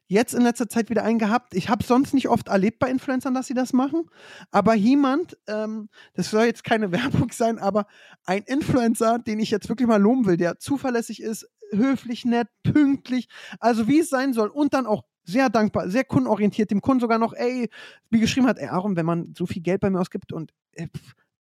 [0.07, 1.55] jetzt in letzter Zeit wieder einen gehabt.
[1.55, 4.11] Ich habe sonst nicht oft erlebt bei Influencern, dass sie das machen.
[4.51, 7.87] Aber jemand, ähm, das soll jetzt keine Werbung sein, aber
[8.27, 13.29] ein Influencer, den ich jetzt wirklich mal loben will, der zuverlässig ist, höflich, nett, pünktlich,
[13.61, 14.49] also wie es sein soll.
[14.49, 17.71] Und dann auch sehr dankbar, sehr kundenorientiert, dem Kunden sogar noch, ey,
[18.11, 20.89] wie geschrieben hat, ey, Aaron, wenn man so viel Geld bei mir ausgibt und äh,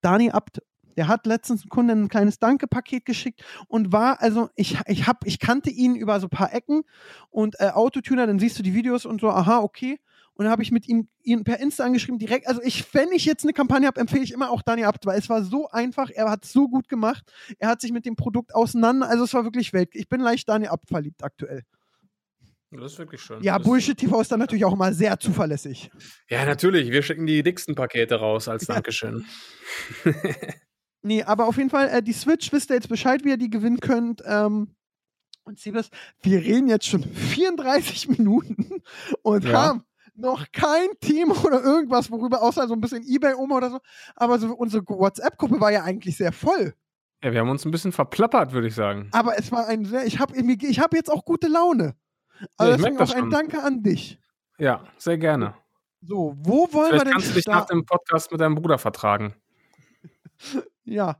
[0.01, 0.62] Dani Abt,
[0.97, 5.26] der hat letztens einem Kunden ein kleines Danke-Paket geschickt und war, also ich, ich, hab,
[5.26, 6.82] ich kannte ihn über so ein paar Ecken
[7.30, 9.99] und äh, Autotuner, dann siehst du die Videos und so, aha, okay.
[10.36, 12.49] Und dann habe ich mit ihm ihn per Insta angeschrieben, direkt.
[12.49, 15.18] Also ich, wenn ich jetzt eine Kampagne habe, empfehle ich immer auch Dani Abt, weil
[15.18, 17.24] es war so einfach, er hat so gut gemacht,
[17.59, 19.90] er hat sich mit dem Produkt auseinander, also es war wirklich Welt.
[19.92, 21.62] Ich bin leicht Dani Abt verliebt aktuell.
[22.80, 23.42] Das ist wirklich schön.
[23.42, 25.90] Ja, Bullshit TV ist dann natürlich auch immer sehr zuverlässig.
[26.28, 26.90] Ja, natürlich.
[26.90, 29.24] Wir schicken die dicksten Pakete raus als Dankeschön.
[31.07, 33.50] Nee, aber auf jeden Fall, äh, die Switch, wisst ihr jetzt Bescheid, wie ihr die
[33.50, 34.22] gewinnen könnt.
[34.26, 34.74] Ähm,
[35.44, 35.90] und Siebes,
[36.22, 38.80] wir reden jetzt schon 34 Minuten
[39.22, 39.52] und Ja.
[39.66, 39.84] haben
[40.14, 43.80] noch kein Team oder irgendwas, worüber, außer so ein bisschen Ebay um oder so.
[44.16, 46.74] Aber so, unsere WhatsApp-Gruppe war ja eigentlich sehr voll.
[47.22, 49.09] Ja, wir haben uns ein bisschen verplappert, würde ich sagen.
[49.12, 51.94] Aber es war ein sehr, ich habe ich hab jetzt auch gute Laune.
[52.40, 53.30] Ja, Also ich merk deswegen auch ein schon.
[53.30, 54.18] Danke an dich.
[54.59, 55.55] Ja, sehr gerne.
[56.00, 58.78] So, wo wollen wir Vielleicht denn kannst du dich nach dem Podcast mit deinem Bruder
[58.78, 59.34] vertragen.
[60.85, 61.16] Ja.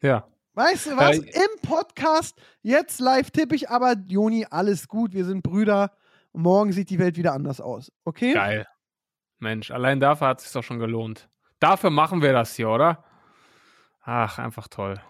[0.00, 0.26] Ja.
[0.54, 1.18] Weißt du was?
[1.18, 5.92] Äh, Im Podcast, jetzt live tippe ich, aber Joni, alles gut, wir sind Brüder.
[6.32, 7.92] Morgen sieht die Welt wieder anders aus.
[8.04, 8.32] Okay?
[8.32, 8.66] Geil.
[9.38, 11.28] Mensch, allein dafür hat es sich doch schon gelohnt.
[11.60, 13.04] Dafür machen wir das hier, oder?
[14.02, 15.00] Ach, einfach toll.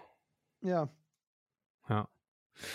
[0.61, 0.89] Ja.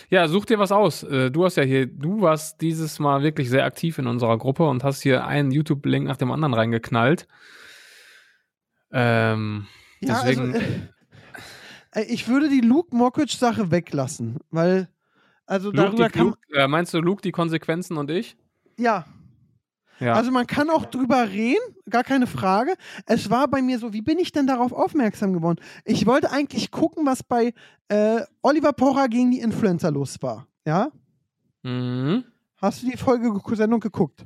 [0.09, 1.03] Ja, such dir was aus.
[1.03, 4.64] Äh, Du hast ja hier, du warst dieses Mal wirklich sehr aktiv in unserer Gruppe
[4.68, 7.26] und hast hier einen YouTube-Link nach dem anderen reingeknallt.
[8.93, 9.66] Ähm,
[10.03, 10.66] Ja, Deswegen- also,
[11.94, 14.88] äh, ich würde die Luke Mockridge-Sache weglassen, weil,
[15.46, 18.36] also Luke, darüber kann Luke, äh, meinst du Luke die Konsequenzen und ich?
[18.78, 19.05] ja,
[20.00, 20.14] Ja.
[20.14, 22.74] Also man kann auch drüber reden, gar keine Frage.
[23.07, 25.61] Es war bei mir so, wie bin ich denn darauf aufmerksam geworden?
[25.84, 27.53] Ich wollte eigentlich gucken, was bei
[27.88, 30.48] äh, Oliver Pocher gegen die Influencer los war.
[30.66, 30.90] Ja?
[31.62, 32.24] mhm.
[32.61, 34.24] Hast du die Folge Sendung geguckt?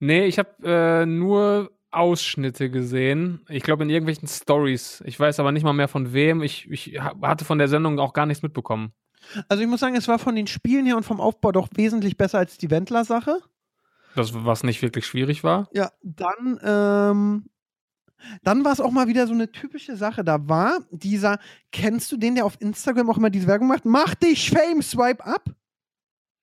[0.00, 3.40] Nee, ich habe äh, nur Ausschnitte gesehen.
[3.48, 5.02] Ich glaube in irgendwelchen Stories.
[5.06, 6.42] Ich weiß aber nicht mal mehr von wem.
[6.42, 8.92] Ich, ich ha- hatte von der Sendung auch gar nichts mitbekommen.
[9.48, 12.16] Also ich muss sagen, es war von den Spielen her und vom Aufbau doch wesentlich
[12.16, 13.38] besser als die Wendler-Sache.
[14.14, 15.68] Das, was nicht wirklich schwierig war.
[15.72, 17.46] Ja, dann, ähm,
[18.42, 20.24] dann war es auch mal wieder so eine typische Sache.
[20.24, 21.38] Da war dieser,
[21.70, 23.84] kennst du den, der auf Instagram auch immer diese Werbung macht?
[23.84, 25.44] Mach dich Fame, swipe up.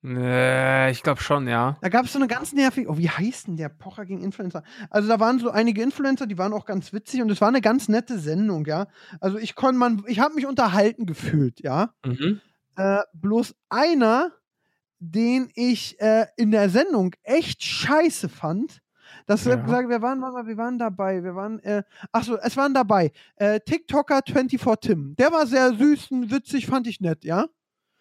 [0.03, 1.77] Äh, ich glaube schon, ja.
[1.81, 4.63] Da gab es so eine ganz nervige, oh, wie heißt denn der Pocher gegen Influencer?
[4.89, 7.61] Also da waren so einige Influencer, die waren auch ganz witzig und es war eine
[7.61, 8.87] ganz nette Sendung, ja.
[9.19, 11.93] Also ich konnte man, ich habe mich unterhalten gefühlt, ja.
[12.05, 12.39] Mhm.
[12.77, 14.31] Äh, bloß einer,
[14.99, 18.79] den ich äh, in der Sendung echt scheiße fand.
[19.25, 19.55] Das Ja.
[19.55, 23.11] gesagt, wir waren, wir waren dabei, wir waren, äh, ach so, es waren dabei.
[23.35, 27.47] Äh, TikToker 24 Tim, der war sehr süß und witzig, fand ich nett, ja.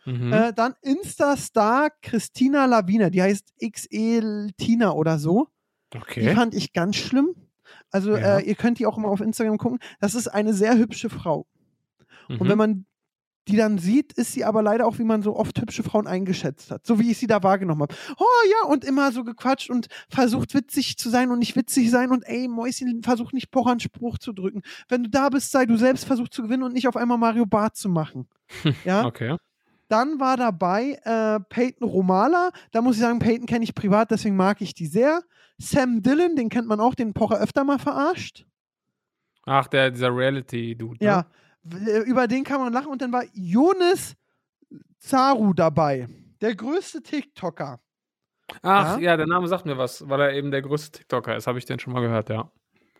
[0.09, 0.33] Mhm.
[0.33, 5.49] Äh, dann Insta-Star Christina Lawine, die heißt XE Tina oder so.
[5.93, 6.35] Die okay.
[6.35, 7.35] fand ich ganz schlimm.
[7.91, 8.39] Also Ja.
[8.39, 9.79] äh, ihr könnt die auch immer auf Instagram gucken.
[10.01, 11.47] Das ist eine sehr hübsche Frau.
[12.29, 12.49] Und Mhm.
[12.49, 12.85] wenn man
[13.49, 16.71] die dann sieht, ist sie aber leider auch, wie man so oft hübsche Frauen eingeschätzt
[16.71, 16.87] hat.
[16.87, 17.95] So wie ich sie da wahrgenommen habe.
[18.19, 22.11] Oh ja, und immer so gequatscht und versucht witzig zu sein und nicht witzig sein
[22.11, 24.61] und ey, Mäuschen, versuch nicht Pocher einen Spruch zu drücken.
[24.89, 27.47] Wenn du da bist, sei du selbst versucht zu gewinnen und nicht auf einmal Mario
[27.47, 28.29] Bart zu machen.
[28.85, 29.07] Ja.
[29.07, 29.37] Okay.
[29.89, 32.51] Dann war dabei äh, Peyton Romala.
[32.73, 35.23] Da muss ich sagen, Peyton kenne ich privat, deswegen mag ich die sehr.
[35.59, 38.47] Sam Dillon, den kennt man auch, den Pocher öfter mal verarscht.
[39.45, 40.99] Ach, der, dieser Reality-Dude.
[41.03, 41.07] Ne?
[41.07, 41.27] Ja,
[41.87, 42.89] äh, über den kann man lachen.
[42.89, 44.15] Und dann war Jonas
[44.99, 46.07] Zaru dabei,
[46.41, 47.81] der größte TikToker.
[48.63, 49.11] Ach, Ja.
[49.11, 49.17] ja.
[49.17, 51.47] der Name sagt mir was, weil er eben der größte TikToker ist.
[51.47, 52.51] Habe ich den schon mal gehört, ja.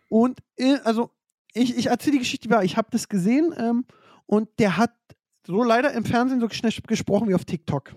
[0.09, 1.11] Und äh, also,
[1.53, 3.85] ich, ich erzähle die Geschichte, ich habe das gesehen ähm,
[4.25, 4.91] und der hat
[5.49, 7.95] so leider im Fernsehen so ges- gesprochen wie auf TikTok.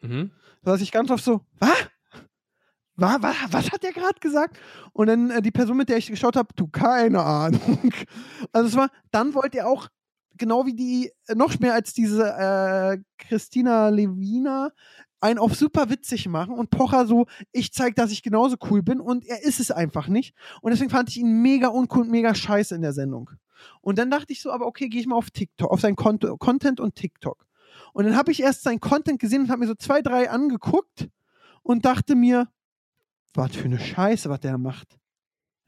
[0.00, 0.30] Mhm.
[0.62, 1.70] dass ich ganz oft so, was?
[2.96, 4.58] Was, was, was hat der gerade gesagt?
[4.92, 7.92] Und dann äh, die Person, mit der ich geschaut habe, du, keine Ahnung.
[8.52, 9.88] Also es war, dann wollte er auch,
[10.38, 14.70] genau wie die, äh, noch mehr als diese äh, Christina Levina,
[15.20, 19.00] einen auf super witzig machen und Pocher so, ich zeig, dass ich genauso cool bin
[19.00, 20.34] und er ist es einfach nicht.
[20.62, 23.30] Und deswegen fand ich ihn mega uncool und mega scheiße in der Sendung.
[23.80, 26.24] Und dann dachte ich so, aber okay, gehe ich mal auf TikTok, auf sein Kont
[26.38, 27.46] Content und TikTok.
[27.92, 31.08] Und dann habe ich erst sein Content gesehen und habe mir so zwei, drei angeguckt
[31.62, 32.48] und dachte mir,
[33.34, 34.98] was für eine Scheiße, was der macht.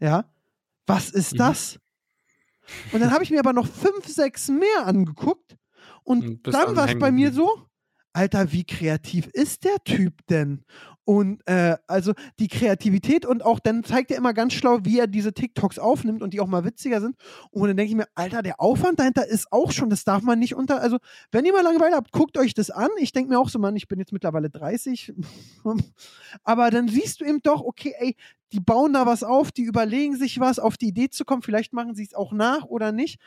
[0.01, 0.24] Ja,
[0.86, 1.39] was ist Mhm.
[1.39, 1.78] das?
[2.93, 5.57] Und dann habe ich mir aber noch fünf, sechs mehr angeguckt
[6.05, 7.66] und Und dann war es bei mir so,
[8.12, 10.64] Alter, wie kreativ ist der Typ denn?
[11.04, 15.06] Und äh, also die Kreativität und auch dann zeigt er immer ganz schlau, wie er
[15.06, 17.16] diese TikToks aufnimmt und die auch mal witziger sind.
[17.50, 20.38] Und dann denke ich mir, Alter, der Aufwand dahinter ist auch schon, das darf man
[20.38, 20.82] nicht unter.
[20.82, 20.98] Also,
[21.32, 22.90] wenn ihr mal Langeweile habt, guckt euch das an.
[22.98, 25.14] Ich denke mir auch so, Mann, ich bin jetzt mittlerweile 30.
[26.44, 28.14] Aber dann siehst du eben doch, okay, ey,
[28.52, 31.40] die bauen da was auf, die überlegen sich was, auf die Idee zu kommen.
[31.40, 33.18] Vielleicht machen sie es auch nach oder nicht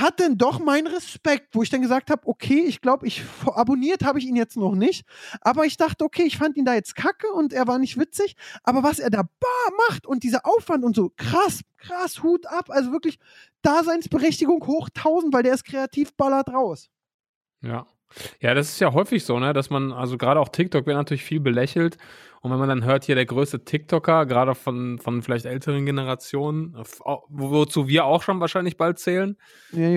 [0.00, 4.04] hat denn doch meinen Respekt, wo ich dann gesagt habe, okay, ich glaube, ich abonniert
[4.04, 5.04] habe ich ihn jetzt noch nicht,
[5.40, 8.36] aber ich dachte, okay, ich fand ihn da jetzt kacke und er war nicht witzig,
[8.62, 12.70] aber was er da bar macht und dieser Aufwand und so, krass, krass, Hut ab,
[12.70, 13.18] also wirklich
[13.62, 16.90] Daseinsberechtigung hoch 1000, weil der ist kreativ, ballert raus.
[17.60, 17.86] Ja.
[18.40, 21.24] Ja, das ist ja häufig so, ne, dass man, also gerade auch TikTok wird natürlich
[21.24, 21.96] viel belächelt.
[22.40, 26.74] Und wenn man dann hört, hier der größte TikToker, gerade von, von vielleicht älteren Generationen,
[26.74, 29.36] wo- wozu wir auch schon wahrscheinlich bald zählen,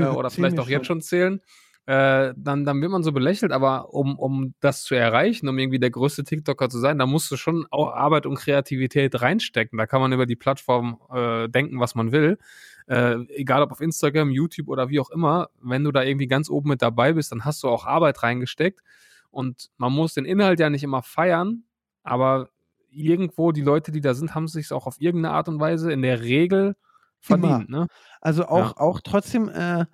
[0.02, 1.42] Ja, äh, oder vielleicht auch jetzt schon zählen,
[1.88, 5.80] äh, dann, dann wird man so belächelt, aber um, um das zu erreichen, um irgendwie
[5.80, 9.78] der größte TikToker zu sein, da musst du schon auch Arbeit und Kreativität reinstecken.
[9.78, 12.40] Da kann man über die Plattform äh, denken, was man will.
[12.88, 16.50] Äh, egal ob auf Instagram, YouTube oder wie auch immer, wenn du da irgendwie ganz
[16.50, 18.82] oben mit dabei bist, dann hast du auch Arbeit reingesteckt.
[19.30, 21.66] Und man muss den Inhalt ja nicht immer feiern,
[22.04, 22.50] aber
[22.90, 26.02] irgendwo die Leute, die da sind, haben sich auch auf irgendeine Art und Weise in
[26.02, 26.76] der Regel
[27.20, 27.70] verdient.
[27.70, 27.88] Ne?
[28.22, 29.86] Also auch, auch trotzdem äh,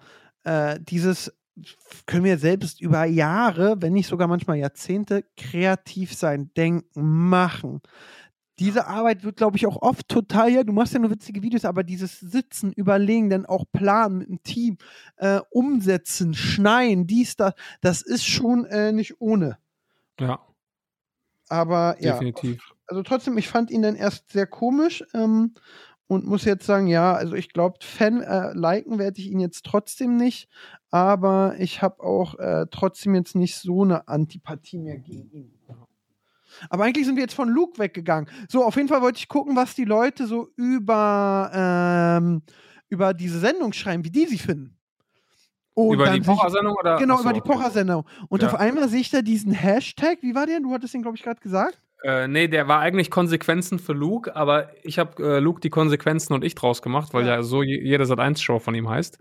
[0.43, 1.33] äh, dieses
[2.05, 7.81] können wir selbst über Jahre, wenn nicht sogar manchmal Jahrzehnte kreativ sein, denken, machen.
[8.59, 11.65] Diese Arbeit wird, glaube ich, auch oft total, ja, du machst ja nur witzige Videos,
[11.65, 14.77] aber dieses Sitzen, Überlegen, dann auch planen mit dem Team,
[15.17, 19.57] äh, umsetzen, schneien, dies, das, das ist schon äh, nicht ohne.
[20.19, 20.39] Ja,
[21.49, 22.73] Aber ja, definitiv.
[22.87, 25.53] also trotzdem, ich fand ihn dann erst sehr komisch ähm,
[26.11, 29.63] und muss jetzt sagen, ja, also ich glaube, Fan äh, liken werde ich ihn jetzt
[29.65, 30.49] trotzdem nicht,
[30.89, 35.53] aber ich habe auch äh, trotzdem jetzt nicht so eine Antipathie mehr gegen ihn.
[36.69, 38.29] Aber eigentlich sind wir jetzt von Luke weggegangen.
[38.49, 42.41] So, auf jeden Fall wollte ich gucken, was die Leute so über, ähm,
[42.89, 44.77] über diese Sendung schreiben, wie die sie finden.
[45.73, 46.97] Und über die Pocher-Sendung oder?
[46.97, 47.39] Genau, Achso, über die.
[47.39, 48.05] Pocher-Sendung.
[48.27, 48.49] Und Ja.
[48.49, 50.17] auf einmal sehe ich da diesen Hashtag.
[50.21, 50.59] Wie war der?
[50.59, 51.81] Du hattest den, glaube ich, gerade gesagt.
[52.03, 56.33] Äh, nee, der war eigentlich Konsequenzen für Luke, aber ich habe äh, Luke die Konsequenzen
[56.33, 57.35] und ich draus gemacht, weil Ja.
[57.35, 59.19] ja, so je, jede Sat1-Show von ihm heißt.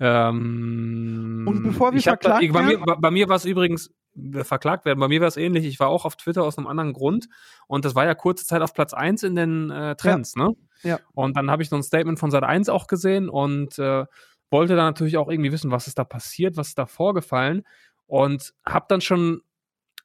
[0.00, 3.44] Ähm, Und bevor wir da, verklagt ich, bei, mir, werden- bei, bei mir war es
[3.44, 3.90] übrigens
[4.34, 5.00] äh, verklagt werden.
[5.00, 5.64] Bei mir war es ähnlich.
[5.66, 7.28] Ich war auch auf Twitter aus einem anderen Grund
[7.66, 10.50] und das war ja kurze Zeit auf Platz 1 in den äh, Trends, ne?
[10.82, 10.98] Ja.
[11.14, 14.04] Und dann habe ich noch ein Statement von Sat 1 auch gesehen und äh,
[14.50, 17.62] wollte dann natürlich auch irgendwie wissen, was ist da passiert, was ist da vorgefallen
[18.06, 19.42] und habe dann schon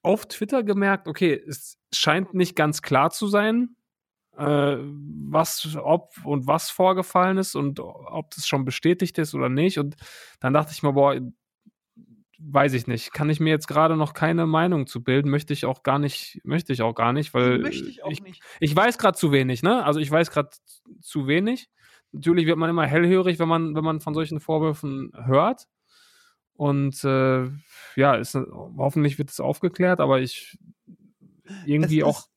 [0.08, 3.76] auf Twitter gemerkt, okay, es scheint nicht ganz klar zu sein,
[4.38, 9.80] äh, was, ob und was vorgefallen ist und ob das schon bestätigt ist oder nicht.
[9.80, 9.96] Und
[10.40, 11.20] dann dachte ich mir, boah,
[12.40, 15.66] weiß ich nicht, kann ich mir jetzt gerade noch keine Meinung zu bilden, möchte ich
[15.66, 18.42] auch gar nicht, möchte ich auch gar nicht, weil Möchte ich auch ich, nicht.
[18.60, 19.84] ich weiß gerade zu wenig, ne?
[19.84, 20.50] Also ich weiß gerade
[21.02, 21.70] zu wenig.
[22.14, 25.68] Natürlich wird man immer hellhörig, wenn man, wenn man von solchen Vorwürfen hört.
[26.54, 27.50] Und äh,
[27.98, 28.36] ja, ist,
[28.78, 30.58] hoffentlich wird es aufgeklärt, aber ich
[31.66, 32.28] irgendwie Es auch,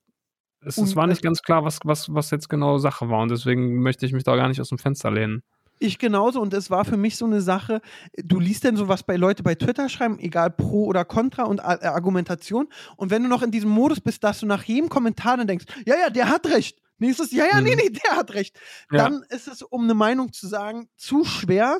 [0.62, 3.22] es, es war nicht ganz klar, was, was, was jetzt genau Sache war.
[3.22, 5.42] Und deswegen möchte ich mich da gar nicht aus dem Fenster lehnen.
[5.82, 7.80] Ich genauso und es war für mich so eine Sache,
[8.22, 11.60] du liest denn so, was bei Leute bei Twitter schreiben, egal pro oder contra und
[11.60, 14.90] Ar- äh, Argumentation und wenn du noch in diesem Modus bist, dass du nach jedem
[14.90, 16.78] Kommentar dann denkst, ja, ja, der hat recht.
[16.98, 17.80] Nächstes, ja, ja, nee, Mhm.
[17.82, 18.60] nee, der hat recht.
[18.92, 19.04] Ja.
[19.08, 21.78] Dann ist es, um eine Meinung zu sagen, zu schwer.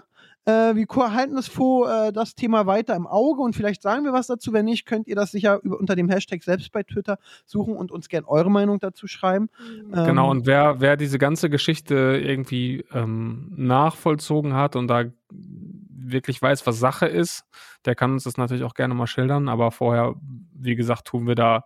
[0.51, 4.13] Äh, wir halten es vor, äh, das Thema weiter im Auge und vielleicht sagen wir
[4.13, 4.53] was dazu.
[4.53, 7.93] Wenn nicht, könnt ihr das sicher über, unter dem Hashtag selbst bei Twitter suchen und
[7.93, 9.49] uns gerne eure Meinung dazu schreiben.
[9.91, 16.41] Genau, Ähm, und wer, wer diese ganze Geschichte irgendwie ähm, nachvollzogen hat und da wirklich
[16.41, 17.45] weiß, was Sache ist,
[17.85, 19.49] der kann uns das natürlich auch gerne mal schildern.
[19.49, 20.15] Aber vorher,
[20.55, 21.65] wie gesagt, tun wir da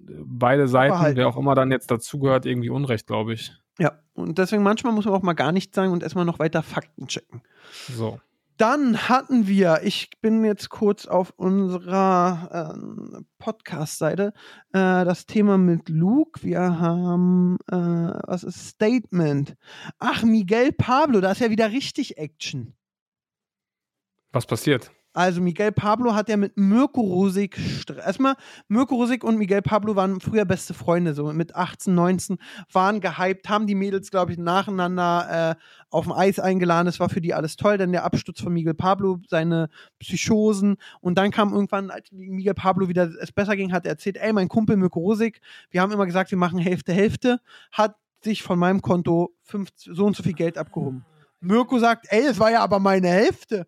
[0.00, 3.52] äh, beide Seiten, wer auch immer dann jetzt dazugehört, irgendwie Unrecht, glaube ich.
[3.78, 6.62] Ja, und deswegen manchmal muss man auch mal gar nichts sagen und erstmal noch weiter
[6.62, 7.42] Fakten checken.
[7.88, 8.20] So.
[8.56, 14.32] Dann hatten wir, ich bin jetzt kurz auf unserer ähm, Podcast-Seite,
[14.72, 16.42] äh, das Thema mit Luke.
[16.42, 19.56] Wir haben, äh, was ist Statement?
[19.98, 22.74] Ach, Miguel Pablo, da ist ja wieder richtig Action.
[24.32, 24.90] Was passiert?
[25.16, 27.58] Also Miguel Pablo hat ja mit Mirko Rosig
[27.88, 28.34] erstmal
[28.68, 32.36] Mirko Rosig und Miguel Pablo waren früher beste Freunde so mit 18 19
[32.70, 36.84] waren gehypt haben die Mädels glaube ich nacheinander äh, auf dem Eis eingeladen.
[36.84, 37.78] Das war für die alles toll.
[37.78, 40.76] Denn der Absturz von Miguel Pablo seine Psychosen.
[41.00, 44.34] Und dann kam irgendwann als Miguel Pablo wieder es besser ging hat er erzählt ey
[44.34, 45.40] mein Kumpel Mirko Rosig
[45.70, 47.40] wir haben immer gesagt wir machen Hälfte Hälfte
[47.72, 51.06] hat sich von meinem Konto fünf, so und so viel Geld abgehoben.
[51.40, 53.66] Mirko sagt ey es war ja aber meine Hälfte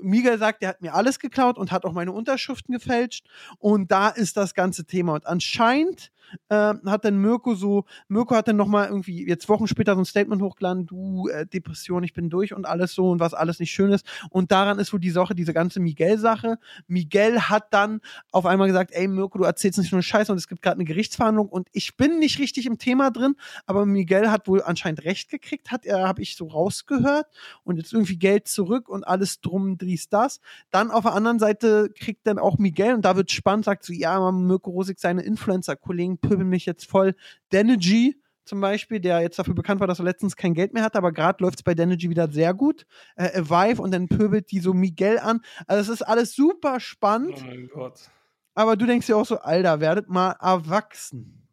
[0.00, 3.26] Miguel sagt, er hat mir alles geklaut und hat auch meine Unterschriften gefälscht.
[3.58, 5.14] Und da ist das ganze Thema.
[5.14, 6.10] Und anscheinend
[6.48, 10.04] äh, hat dann Mirko so, Mirko hat dann nochmal irgendwie jetzt Wochen später so ein
[10.04, 13.70] Statement hochgeladen, du, äh, Depression, ich bin durch und alles so und was alles nicht
[13.70, 14.06] schön ist.
[14.30, 16.58] Und daran ist wohl die Sache, diese ganze Miguel-Sache.
[16.86, 18.00] Miguel hat dann
[18.32, 20.84] auf einmal gesagt, ey Mirko, du erzählst nicht nur Scheiße und es gibt gerade eine
[20.84, 23.34] Gerichtsverhandlung und ich bin nicht richtig im Thema drin,
[23.66, 27.26] aber Miguel hat wohl anscheinend recht gekriegt, hat er, habe ich so rausgehört
[27.64, 30.40] und jetzt irgendwie Geld zurück und alles drum, dies, das.
[30.70, 33.92] Dann auf der anderen Seite kriegt dann auch Miguel und da wird spannend, sagt so,
[33.92, 37.14] ja, Mirko Rosig, seine Influencer-Kollegen pöbeln mich jetzt voll
[37.52, 40.96] Denergy zum Beispiel, der jetzt dafür bekannt war, dass er letztens kein Geld mehr hatte,
[40.98, 42.86] aber gerade läuft es bei Denergy wieder sehr gut.
[43.16, 45.40] Äh, Vive und dann pöbelt die so Miguel an.
[45.66, 47.34] Also es ist alles super spannend.
[47.38, 48.10] Oh mein Gott.
[48.54, 51.46] Aber du denkst dir auch so, Alter, werdet mal erwachsen.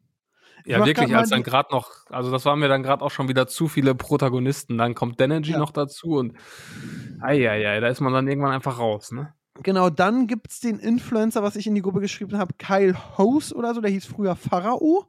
[0.64, 3.46] Ja, wirklich, als dann gerade noch, also das waren mir dann gerade auch schon wieder
[3.46, 4.76] zu viele Protagonisten.
[4.78, 5.58] Dann kommt Denergy Ja.
[5.58, 6.36] noch dazu und
[7.20, 9.32] eieiei, da ist man dann irgendwann einfach raus, ne?
[9.62, 13.54] Genau, dann gibt es den Influencer, was ich in die Gruppe geschrieben habe, Kyle Hose
[13.54, 15.06] oder so, der hieß früher Pharao.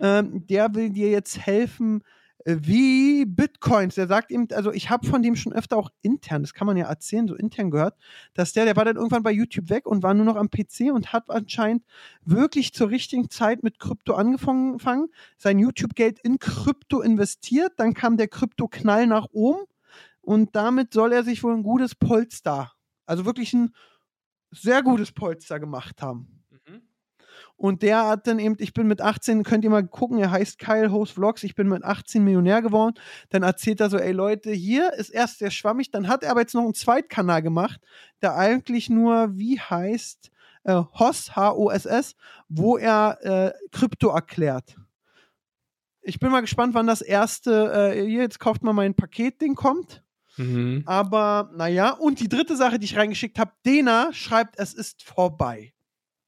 [0.00, 2.02] Ähm, der will dir jetzt helfen,
[2.44, 3.94] äh, wie Bitcoins.
[3.94, 6.76] Der sagt eben, also ich habe von dem schon öfter auch intern, das kann man
[6.76, 7.96] ja erzählen, so intern gehört,
[8.34, 10.92] dass der, der war dann irgendwann bei YouTube weg und war nur noch am PC
[10.92, 11.84] und hat anscheinend
[12.24, 15.08] wirklich zur richtigen Zeit mit Krypto angefangen, fangen,
[15.38, 19.64] sein YouTube-Geld in Krypto investiert, dann kam der Krypto-Knall nach oben
[20.20, 22.72] und damit soll er sich wohl ein gutes Polster,
[23.06, 23.74] also wirklich ein
[24.50, 26.44] sehr gutes Polster gemacht haben.
[27.56, 30.58] Und der hat dann eben, ich bin mit 18, könnt ihr mal gucken, er heißt
[30.58, 32.94] Kyle Host Vlogs, ich bin mit 18 Millionär geworden.
[33.30, 36.40] Dann erzählt er so, ey Leute, hier ist erst sehr schwammig, dann hat er aber
[36.40, 37.80] jetzt noch einen Zweitkanal gemacht,
[38.22, 40.30] der eigentlich nur, wie heißt,
[40.64, 42.16] äh, HOSS, H-O-S-S,
[42.48, 44.76] wo er äh, Krypto erklärt.
[46.02, 50.02] Ich bin mal gespannt, wann das erste, äh, hier, jetzt kauft mal mein Paketding kommt.
[50.36, 50.82] Mhm.
[50.86, 55.72] Aber naja, und die dritte Sache, die ich reingeschickt habe, Dena schreibt, es ist vorbei.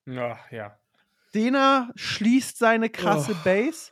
[0.07, 0.78] Ja, ja.
[1.34, 3.44] Dena schließt seine krasse Oh.
[3.44, 3.90] Base.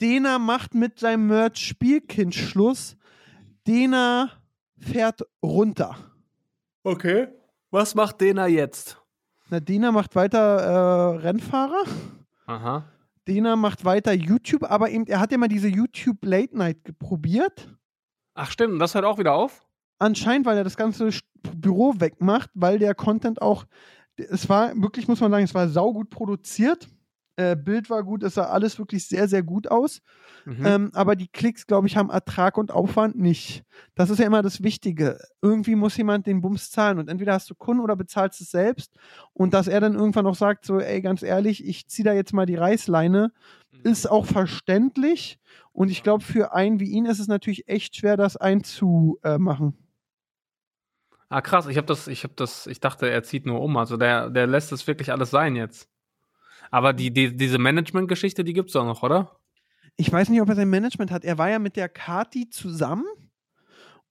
[0.00, 2.96] Dena macht mit seinem Merch Spielkind Schluss.
[3.66, 4.30] Dena
[4.78, 5.96] fährt runter.
[6.82, 7.28] Okay.
[7.70, 9.00] Was macht Dena jetzt?
[9.48, 11.84] Na, Dena macht weiter äh, Rennfahrer.
[12.46, 12.84] Aha.
[13.26, 17.68] Dena macht weiter YouTube, aber eben, er hat ja mal diese YouTube Late Night probiert.
[18.34, 19.64] Ach stimmt, das hört auch wieder auf?
[19.98, 21.10] Anscheinend, weil er das ganze
[21.56, 23.64] Büro wegmacht, weil der Content auch,
[24.16, 26.88] es war wirklich, muss man sagen, es war saugut produziert.
[27.36, 30.02] Äh, Bild war gut, es sah alles wirklich sehr, sehr gut aus.
[30.44, 30.66] Mhm.
[30.66, 33.64] Ähm, aber die Klicks, glaube ich, haben Ertrag und Aufwand nicht.
[33.96, 35.18] Das ist ja immer das Wichtige.
[35.42, 38.94] Irgendwie muss jemand den Bums zahlen und entweder hast du Kunden oder bezahlst es selbst.
[39.32, 42.32] Und dass er dann irgendwann noch sagt, so, ey, ganz ehrlich, ich ziehe da jetzt
[42.32, 43.32] mal die Reißleine,
[43.84, 45.38] ist auch verständlich.
[45.72, 49.74] Und ich glaube, für einen wie ihn ist es natürlich echt schwer, das einzumachen.
[51.28, 53.76] Ah, krass, ich habe das, ich habe das, ich dachte, er zieht nur um.
[53.76, 55.88] Also der, der lässt es wirklich alles sein jetzt.
[56.70, 59.38] Aber die, die, diese Management-Geschichte, die gibt's doch noch, oder?
[59.96, 61.24] Ich weiß nicht, ob er sein Management hat.
[61.24, 63.06] Er war ja mit der Kati zusammen.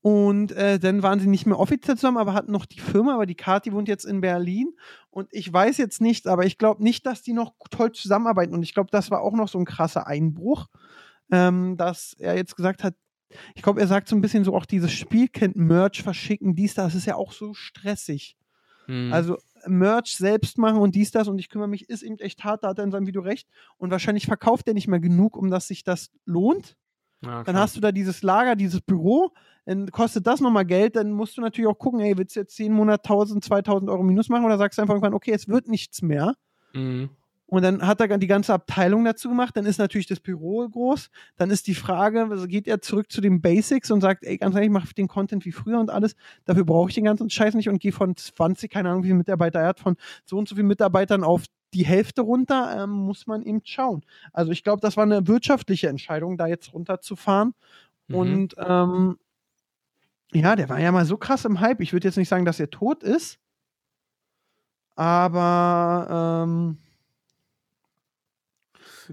[0.04, 3.16] Und äh, dann waren sie nicht mehr offiziell zusammen, aber hatten noch die Firma.
[3.16, 4.74] Aber die Kati wohnt jetzt in Berlin.
[5.10, 8.54] Und ich weiß jetzt nicht, aber ich glaube nicht, dass die noch toll zusammenarbeiten.
[8.54, 10.68] Und ich glaube, das war auch noch so ein krasser Einbruch,
[11.32, 12.96] ähm, dass er jetzt gesagt hat,
[13.56, 17.06] ich glaube, er sagt so ein bisschen so auch dieses Spielkind-Merch verschicken, dies, das ist
[17.06, 18.36] ja auch so stressig.
[18.88, 19.14] Hm.
[19.14, 22.66] Also Merch selbst machen und dies, das und ich kümmere mich, ist eben echt hart,
[22.66, 23.48] da hat er in seinem Video recht.
[23.78, 26.76] Und wahrscheinlich verkauft er nicht mehr genug, um dass sich das lohnt.
[27.24, 29.32] Ja, Dann hast du da dieses Lager, dieses Büro,
[29.66, 32.56] dann kostet das nochmal Geld, dann musst du natürlich auch gucken, ey, willst du jetzt
[32.56, 35.68] 10 Monate 1000, 2000 Euro Minus machen oder sagst du einfach irgendwann, okay, es wird
[35.68, 36.36] nichts mehr.
[36.74, 37.10] Mhm.
[37.54, 39.56] Und dann hat er die ganze Abteilung dazu gemacht.
[39.56, 41.12] Dann ist natürlich das Büro groß.
[41.36, 44.56] Dann ist die Frage, also geht er zurück zu den Basics und sagt, ey, ganz
[44.56, 46.16] ehrlich, ich mache den Content wie früher und alles.
[46.46, 49.20] Dafür brauche ich den ganzen Scheiß nicht und gehe von 20, keine Ahnung, wie viele
[49.20, 51.44] Mitarbeiter er hat, von so und so vielen Mitarbeitern auf
[51.74, 54.04] die Hälfte runter, ähm, muss man eben schauen.
[54.32, 57.54] Also ich glaube, das war eine wirtschaftliche Entscheidung, da jetzt runterzufahren.
[58.08, 58.16] Mhm.
[58.16, 59.18] Und ähm,
[60.34, 61.82] ja, der war ja mal so krass im Hype.
[61.82, 63.40] Ich würde jetzt nicht sagen, dass er tot ist,
[64.96, 66.78] aber ähm,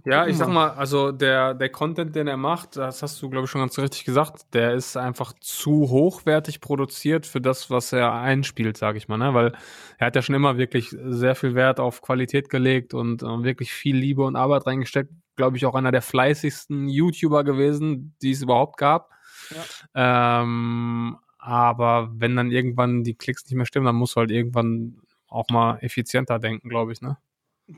[0.05, 3.45] Ja, ich sag mal, also der, der Content, den er macht, das hast du, glaube
[3.45, 8.13] ich, schon ganz richtig gesagt, der ist einfach zu hochwertig produziert für das, was er
[8.13, 9.35] einspielt, sage ich mal, ne?
[9.35, 9.53] Weil
[9.99, 13.73] er hat ja schon immer wirklich sehr viel Wert auf Qualität gelegt und äh, wirklich
[13.73, 15.13] viel Liebe und Arbeit reingesteckt.
[15.37, 19.11] Glaube ich, auch einer der fleißigsten YouTuber gewesen, die es überhaupt gab.
[19.95, 24.99] Ähm, aber wenn dann irgendwann die Klicks nicht mehr stimmen, dann musst du halt irgendwann
[25.29, 27.17] auch mal effizienter denken, glaube ich, ne?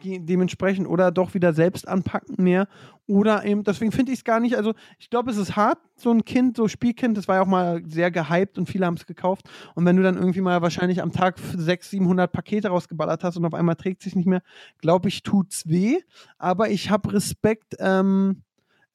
[0.03, 2.68] Dementsprechend oder doch wieder selbst anpacken mehr
[3.07, 6.11] oder eben, deswegen finde ich es gar nicht, also ich glaube, es ist hart, so
[6.11, 9.07] ein Kind, so Spielkind, das war ja auch mal sehr gehypt und viele haben es
[9.07, 13.36] gekauft und wenn du dann irgendwie mal wahrscheinlich am Tag 600, 700 Pakete rausgeballert hast
[13.36, 14.43] und auf einmal trägt sich nicht mehr,
[14.78, 15.99] glaube ich, tut's weh,
[16.38, 18.43] aber ich habe Respekt, ähm,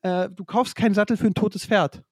[0.01, 2.03] äh, du kaufst keinen Sattel für ein totes Pferd.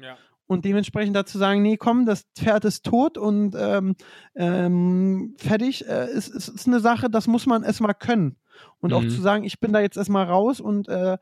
[0.00, 0.16] Ja.
[0.46, 3.96] Und dementsprechend dazu sagen, nee, komm, das Pferd ist tot und ähm,
[4.34, 8.36] ähm, fertig, äh, ist, ist, ist eine Sache, das muss man erstmal können.
[8.80, 9.10] Und auch Mhm.
[9.10, 11.16] zu sagen, ich bin da jetzt erstmal raus und äh,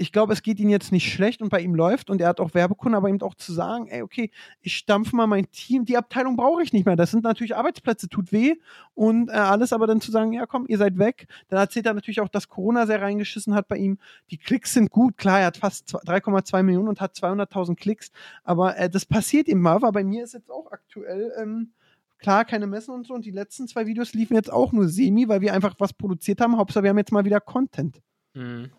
[0.00, 2.38] ich glaube, es geht ihm jetzt nicht schlecht und bei ihm läuft und er hat
[2.38, 4.30] auch Werbekunden, aber eben auch zu sagen, ey, okay,
[4.60, 6.94] ich stampfe mal mein Team, die Abteilung brauche ich nicht mehr.
[6.94, 8.54] Das sind natürlich Arbeitsplätze, tut weh
[8.94, 11.26] und äh, alles, aber dann zu sagen, ja komm, ihr seid weg.
[11.48, 13.98] Dann erzählt er natürlich auch, dass Corona sehr reingeschissen hat bei ihm.
[14.30, 18.12] Die Klicks sind gut, klar, er hat fast 3,2 Millionen und hat 200.000 Klicks,
[18.44, 21.72] aber äh, das passiert ihm mal, weil bei mir ist jetzt auch aktuell, ähm,
[22.18, 25.28] klar, keine Messen und so und die letzten zwei Videos liefen jetzt auch nur semi,
[25.28, 26.56] weil wir einfach was produziert haben.
[26.56, 28.00] Hauptsache, wir haben jetzt mal wieder Content.
[28.34, 28.70] Mhm.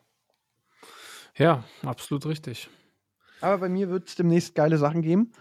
[1.40, 2.70] Ja, absolut richtig.
[3.42, 5.32] Aber bei mir wird es demnächst geile Sachen geben.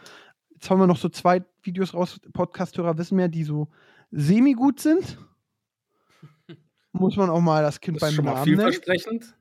[0.50, 3.68] Jetzt haben wir noch so zwei Videos raus, Podcast-Hörer wissen mehr, die so
[4.12, 5.18] semi-gut sind.
[6.92, 8.72] Muss man auch mal das Kind Das ist beim schon mal Namen nennen.
[8.72, 9.34] vielversprechend.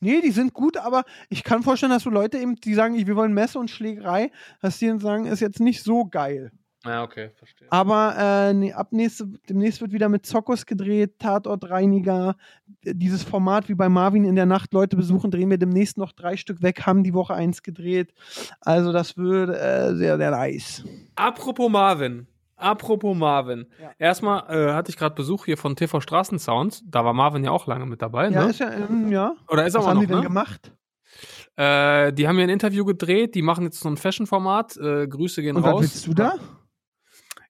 [0.00, 3.16] Nee, die sind gut, aber ich kann vorstellen, dass so Leute eben, die sagen, wir
[3.16, 6.50] wollen Messe und Schlägerei, dass die dann sagen, ist jetzt nicht so geil.
[6.84, 7.68] Ja, okay, verstehe.
[7.70, 12.36] Aber äh, nee, ab nächste, demnächst wird wieder mit Zokos gedreht, Tatortreiniger.
[12.84, 16.36] Dieses Format wie bei Marvin in der Nacht Leute besuchen, drehen wir demnächst noch drei
[16.36, 18.12] Stück weg, haben die Woche eins gedreht.
[18.60, 20.84] Also das wird äh, sehr, sehr nice.
[21.14, 22.26] Apropos Marvin.
[22.56, 23.66] Apropos Marvin.
[23.80, 23.90] Ja.
[23.98, 26.84] Erstmal äh, hatte ich gerade Besuch hier von TV Straßensounds.
[26.86, 28.28] Da war Marvin ja auch lange mit dabei.
[28.28, 28.50] Ja, ne?
[28.50, 29.34] ist ja, ähm, ja.
[29.48, 30.22] Oder ist er Was auch haben noch, die denn ne?
[30.22, 30.72] gemacht?
[31.56, 33.34] Äh, die haben mir ein Interview gedreht.
[33.34, 34.76] Die machen jetzt so ein Fashion-Format.
[34.76, 35.80] Äh, Grüße gehen Und was raus.
[35.82, 36.34] willst du da?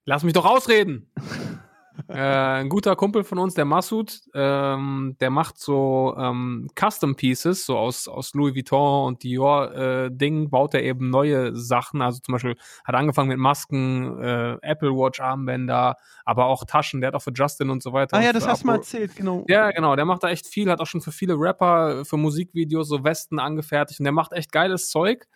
[0.05, 1.09] Lass mich doch ausreden.
[2.09, 7.65] äh, ein guter Kumpel von uns, der Massoud, ähm, der macht so ähm, Custom Pieces,
[7.65, 12.01] so aus, aus Louis Vuitton und Dior äh, Ding, baut er eben neue Sachen.
[12.01, 15.95] Also zum Beispiel hat angefangen mit Masken, äh, Apple Watch Armbänder,
[16.25, 17.01] aber auch Taschen.
[17.01, 18.17] Der hat auch für Justin und so weiter.
[18.17, 19.45] Ah ja, das hast du mal erzählt, genau.
[19.47, 22.87] ja, genau, der macht da echt viel, hat auch schon für viele Rapper, für Musikvideos
[22.89, 25.27] so Westen angefertigt und der macht echt geiles Zeug.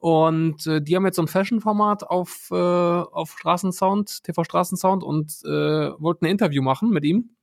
[0.00, 5.30] Und äh, die haben jetzt so ein Fashion-Format auf, äh, auf Straßensound, TV Straßensound und
[5.44, 7.36] äh, wollten ein Interview machen mit ihm.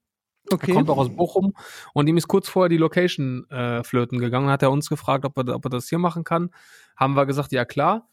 [0.52, 0.72] Okay.
[0.72, 1.54] Er kommt auch aus Bochum
[1.94, 4.50] und ihm ist kurz vorher die Location äh, flöten gegangen.
[4.50, 6.50] Hat er uns gefragt, ob er, ob er das hier machen kann.
[6.96, 8.08] Haben wir gesagt, ja klar.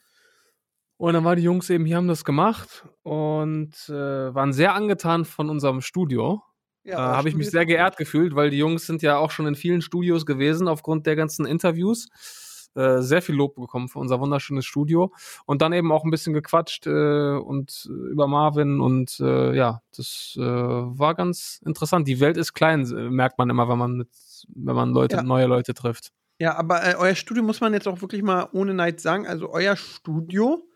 [0.99, 5.25] Und dann waren die Jungs eben hier, haben das gemacht und äh, waren sehr angetan
[5.25, 6.43] von unserem Studio.
[6.85, 9.47] ja, äh, habe ich mich sehr geehrt gefühlt, weil die Jungs sind ja auch schon
[9.47, 12.09] in vielen Studios gewesen aufgrund der ganzen Interviews.
[12.75, 15.13] Äh, sehr viel Lob bekommen für unser wunderschönes Studio
[15.47, 19.81] und dann eben auch ein bisschen gequatscht äh, und äh, über Marvin und äh, ja,
[19.97, 22.09] das äh, war ganz interessant.
[22.09, 24.09] Die Welt ist klein, äh, merkt man immer, wenn man mit,
[24.49, 25.23] wenn man Leute, Ja.
[25.23, 26.13] neue Leute trifft.
[26.41, 29.27] Ja, aber äh, euer Studio muss man jetzt auch wirklich mal ohne Neid sagen.
[29.27, 30.67] Also euer Studio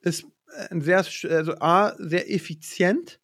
[0.00, 0.26] ist
[0.70, 0.98] ein sehr,
[1.30, 3.18] also A, sehr effizient,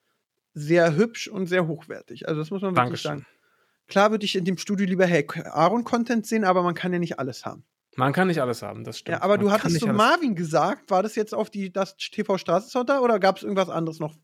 [0.54, 2.28] sehr hübsch und sehr hochwertig.
[2.28, 3.10] Also das muss man wirklich Dankeschön.
[3.10, 3.26] sagen.
[3.88, 7.18] Klar würde ich in dem Studio lieber hey, Aaron-Content sehen, aber man kann ja nicht
[7.18, 7.64] alles haben.
[7.97, 9.18] Man kann nicht alles haben, das stimmt.
[9.18, 12.38] Ja, aber Man du hattest zu Marvin gesagt, war das jetzt auf die das TV
[12.38, 14.14] Straßensotter oder gab es irgendwas anderes noch?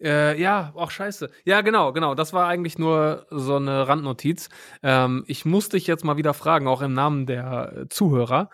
[0.00, 1.30] Äh, ja, auch scheiße.
[1.44, 2.14] Ja, genau, genau.
[2.14, 4.48] Das war eigentlich nur so eine Randnotiz.
[4.82, 8.50] Ähm, ich muss dich jetzt mal wieder fragen, auch im Namen der Zuhörer,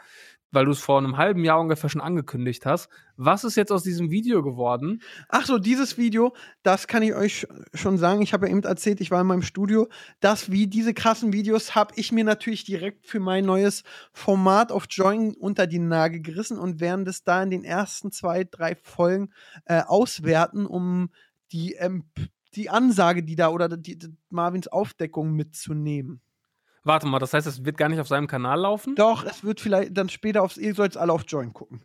[0.53, 2.89] weil du es vor einem halben Jahr ungefähr schon angekündigt hast.
[3.17, 5.03] Was ist jetzt aus diesem Video geworden?
[5.29, 8.23] Ach so, dieses Video, das kann ich euch schon sagen.
[8.23, 9.89] Ich habe ja eben erzählt, ich war in meinem Studio.
[10.21, 14.87] Das wie diese krassen Videos habe ich mir natürlich direkt für mein neues Format auf
[14.89, 19.33] Join unter die Nagel gerissen und werden das da in den ersten zwei, drei Folgen
[19.67, 21.11] äh, auswerten, um
[21.53, 22.05] die, ähm,
[22.55, 26.21] die Ansage, die da oder die, die Marvins Aufdeckung mitzunehmen.
[26.83, 28.95] Warte mal, das heißt, es wird gar nicht auf seinem Kanal laufen?
[28.95, 31.85] Doch, es wird vielleicht dann später aufs, ihr sollt alle auf Join gucken.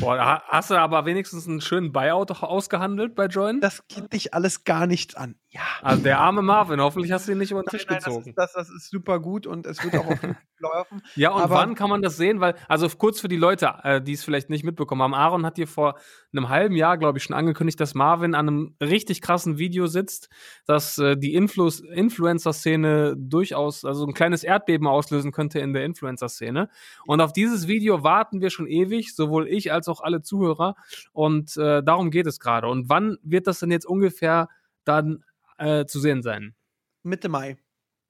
[0.00, 3.60] Boah, da hast du aber wenigstens einen schönen Buyout ausgehandelt bei Join?
[3.60, 5.36] Das geht dich alles gar nichts an.
[5.48, 5.60] Ja.
[5.80, 8.04] Also der arme Marvin, hoffentlich hast du ihn nicht über den Nein, Tisch nein, das,
[8.04, 8.30] gezogen.
[8.30, 10.18] ist, das, das ist super gut und es wird auch auf
[10.60, 11.02] laufen.
[11.14, 12.40] Ja, und wann kann man das sehen?
[12.40, 15.56] Weil, also kurz für die Leute, äh, die es vielleicht nicht mitbekommen haben, Aaron hat
[15.56, 15.98] dir vor
[16.32, 20.28] einem halben Jahr, glaube ich, schon angekündigt, dass Marvin an einem richtig krassen Video sitzt,
[20.66, 26.68] dass äh, die Influ Influencer-Szene durchaus, also ein kleines Erdbeben auslösen könnte in der Influencer-Szene.
[27.06, 30.76] Und auf dieses Video warten wir schon ewig, sowohl ich als auch alle Zuhörer.
[31.12, 32.68] Und äh, darum geht es gerade.
[32.68, 34.48] Und wann wird das denn jetzt ungefähr
[34.84, 35.24] dann
[35.58, 36.54] äh, zu sehen sein?
[37.02, 37.56] Mitte Mai.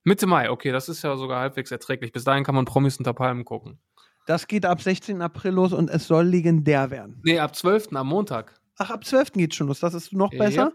[0.06, 2.12] Mitte Mai, okay, das ist ja sogar halbwegs erträglich.
[2.12, 3.80] Bis dahin kann man Promis unter Palmen gucken.
[4.26, 5.20] Das geht ab 16.
[5.20, 7.20] April los und es soll legendär werden.
[7.24, 7.88] Nee, ab 12.
[7.96, 8.54] am Montag.
[8.78, 9.32] Ach, ab 12.
[9.32, 9.80] geht schon los.
[9.80, 10.38] Das ist noch Yep.
[10.38, 10.72] besser.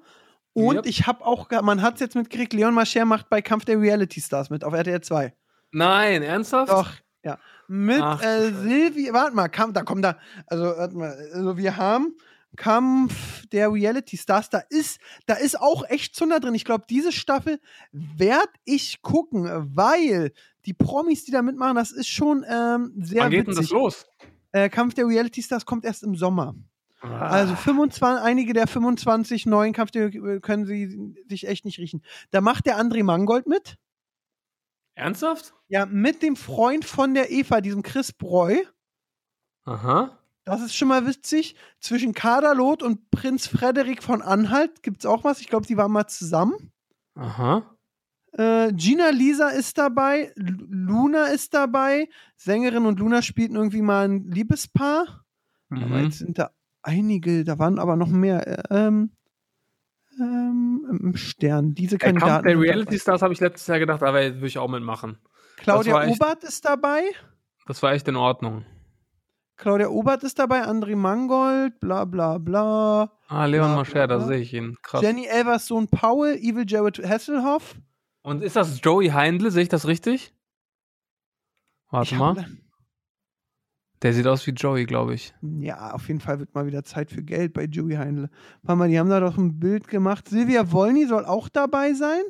[0.52, 0.86] Und Yep.
[0.86, 4.20] ich habe auch, man hat es jetzt mitgekriegt, Leon Mascher macht bei Kampf der Reality
[4.20, 5.34] Stars mit auf RTL 2.
[5.72, 6.70] Nein, ernsthaft?
[6.70, 6.90] Doch,
[7.24, 7.40] ja.
[7.70, 8.52] Mit Ach, äh.
[8.52, 10.18] Silvi, warte mal, Kampf, da kommt da,
[10.48, 12.18] also, warte mal, also wir haben
[12.58, 16.54] Kampf der Reality Stars, da ist, da ist auch echt Zunder drin.
[16.56, 17.60] Ich glaube, diese Staffel
[17.91, 20.32] werde ich gucken, weil
[20.66, 23.72] die Promis, die da mitmachen, das ist schon ähm, sehr Wann geht denn das witzig.
[23.72, 24.06] los?
[24.52, 26.56] Äh, Kampf der Reality Stars kommt erst im Sommer.
[27.02, 27.30] Ah.
[27.30, 32.04] Also 25, einige der 25 neuen Kampf der können sie sich echt nicht riechen.
[32.30, 33.78] Da macht der André Mangold mit.
[34.93, 35.54] Ernsthaft?
[35.68, 38.58] Ja, mit dem Freund von der Eva, diesem Chris Breu.
[39.64, 40.18] Aha.
[40.44, 41.56] Das ist schon mal witzig.
[41.80, 45.39] Zwischen Kaderlot und Prinz Frederik von Anhalt gibt es auch was.
[45.39, 46.72] Ich glaube, die waren mal zusammen.
[47.16, 47.64] Aha.
[48.34, 50.32] Äh, Gina Lisa ist dabei.
[50.36, 52.10] L Luna ist dabei.
[52.38, 55.26] Sängerin und Luna spielten irgendwie mal ein Liebespaar.
[55.70, 56.04] Aber Mhm.
[56.06, 58.48] jetzt sind da einige, da waren aber noch mehr.
[58.72, 59.12] Äh, Ähm,
[60.20, 61.74] ähm, im Stern.
[61.76, 62.44] Diese Kandidaten.
[62.46, 63.00] der sind Reality.
[63.00, 65.18] Stars habe ich letztes Jahr gedacht, aber würde ich auch mitmachen.
[65.58, 67.04] Claudia war echt- Obert ist dabei.
[67.68, 68.66] Das war echt in Ordnung.
[69.62, 70.64] Claudia Obert ist dabei.
[70.66, 71.80] André Mangold.
[71.80, 73.12] Bla bla bla.
[73.28, 74.76] Ah, Leon Mascher, da sehe ich ihn.
[74.82, 75.01] Krass.
[75.03, 76.30] Jenny Elvers Sohn Paul.
[76.41, 77.76] Evil Jared Hasselhoff.
[78.24, 79.51] Und ist das Joey Heindl?
[79.51, 80.34] Sehe ich das richtig?
[81.91, 82.38] Warte Ich mal.
[82.38, 82.45] hab-
[84.01, 85.32] Der sieht aus wie Joey, glaube ich.
[85.59, 88.30] Ja, auf jeden Fall wird mal wieder Zeit für Geld bei Joey Heindl.
[88.64, 90.28] Warte mal, die haben da doch ein Bild gemacht.
[90.28, 92.24] Silvia Wolny soll auch dabei sein.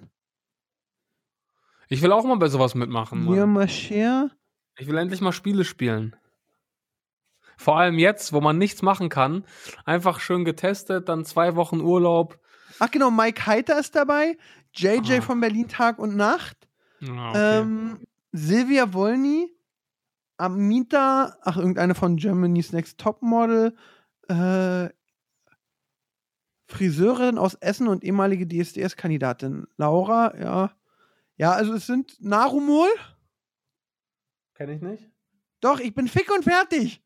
[1.88, 3.26] Ich will auch mal bei sowas mitmachen.
[3.26, 3.54] Leon.
[3.54, 4.32] Mascher.
[4.78, 6.16] Ich will endlich mal Spiele spielen.
[7.58, 9.46] Vor allem jetzt, wo man nichts machen kann.
[9.86, 12.40] Einfach schön getestet, dann zwei Wochen Urlaub.
[12.80, 14.38] Ach genau, Mike Heiter ist dabei.
[14.74, 15.22] JJ Ah.
[15.22, 16.58] von Berlin Tag und Nacht.
[17.00, 17.60] Ja, okay.
[17.60, 18.00] Ähm,
[18.32, 19.52] Silvia Wolny.
[20.38, 21.38] Amita.
[21.44, 23.76] Ach, irgendeine von Germany's Next Topmodel.
[24.28, 24.90] Äh,
[26.68, 29.68] Friseurin aus Essen und ehemalige DSDS-Kandidatin.
[29.78, 30.72] Laura, ja.
[31.36, 32.88] Ja, also es sind Narumol.
[34.56, 35.10] Kenn ich nicht.
[35.60, 37.04] Doch, ich bin fick und fertig.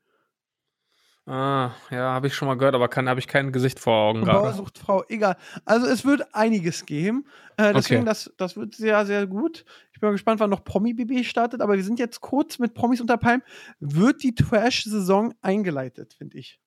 [1.27, 4.43] Ah, ja, habe ich schon mal gehört, aber habe ich kein Gesicht vor Augen Bauer
[4.43, 4.57] gerade.
[4.57, 5.37] sucht Frau, egal.
[5.65, 7.25] Also es wird einiges geben.
[7.57, 8.09] Äh, deswegen, Okay.
[8.09, 9.65] das, das wird sehr, sehr gut.
[9.91, 13.01] Ich bin mal gespannt, wann noch Promi-BB startet, aber wir sind jetzt kurz mit Promis
[13.01, 13.41] unter Palm.
[13.79, 16.59] Wird die Trash-Saison eingeleitet, finde ich.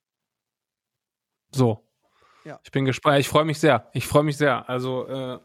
[1.52, 1.84] So.
[2.44, 2.58] Ja.
[2.64, 3.20] Ich bin gespannt.
[3.20, 3.88] Ich freue mich sehr.
[3.92, 4.68] Ich freue mich sehr.
[4.68, 5.38] Also, äh,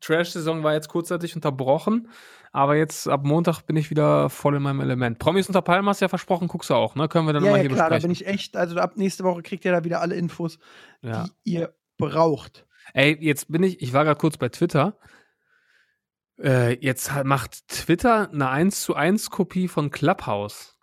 [0.00, 2.08] Trash-Saison war jetzt kurzzeitig unterbrochen,
[2.52, 5.18] aber jetzt ab Montag bin ich wieder voll in meinem Element.
[5.18, 7.08] Promis unter Palmen hast du ja versprochen, guckst du auch, ne?
[7.08, 8.08] Können wir dann Ja, mal ja, hier klar, da besprechen.
[8.08, 10.58] bin ich echt, also ab nächste Woche kriegt ihr da wieder alle Infos,
[11.02, 11.24] ja.
[11.44, 12.66] die ihr braucht.
[12.94, 14.96] Ey, jetzt bin ich, ich war gerade kurz bei Twitter.
[16.42, 20.76] Äh, jetzt macht Twitter eine 1 zu 1 Kopie von Clubhouse.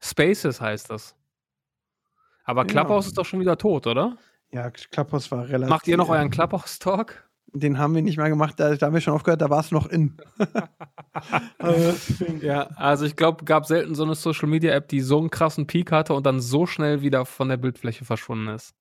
[0.00, 1.14] Spaces heißt das.
[2.44, 2.66] Aber Ja.
[2.66, 4.18] Clubhouse ist doch schon wieder tot, oder?
[4.52, 5.70] Ja, Klapphaus war relativ.
[5.70, 7.28] Macht ihr noch euren Clubhouse-Talk?
[7.54, 9.70] Den haben wir nicht mehr gemacht, da, da haben wir schon aufgehört, da war es
[9.72, 10.16] noch in.
[11.58, 11.92] Äh,
[12.40, 15.66] Ja, also ich glaube, gab selten so eine Social Media App, die so einen krassen
[15.66, 18.74] Peak hatte und dann so schnell wieder von der Bildfläche verschwunden ist.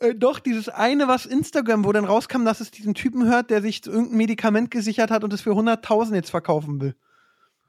[0.00, 3.62] Äh, doch, dieses eine, was Instagram, wo dann rauskam, dass es diesen Typen hört, der
[3.62, 6.94] sich irgendein Medikament gesichert hat und es für 100.000 jetzt verkaufen will.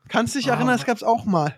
[0.09, 0.55] Kannst dich Ah.
[0.55, 1.55] erinnern, das gab's auch mal.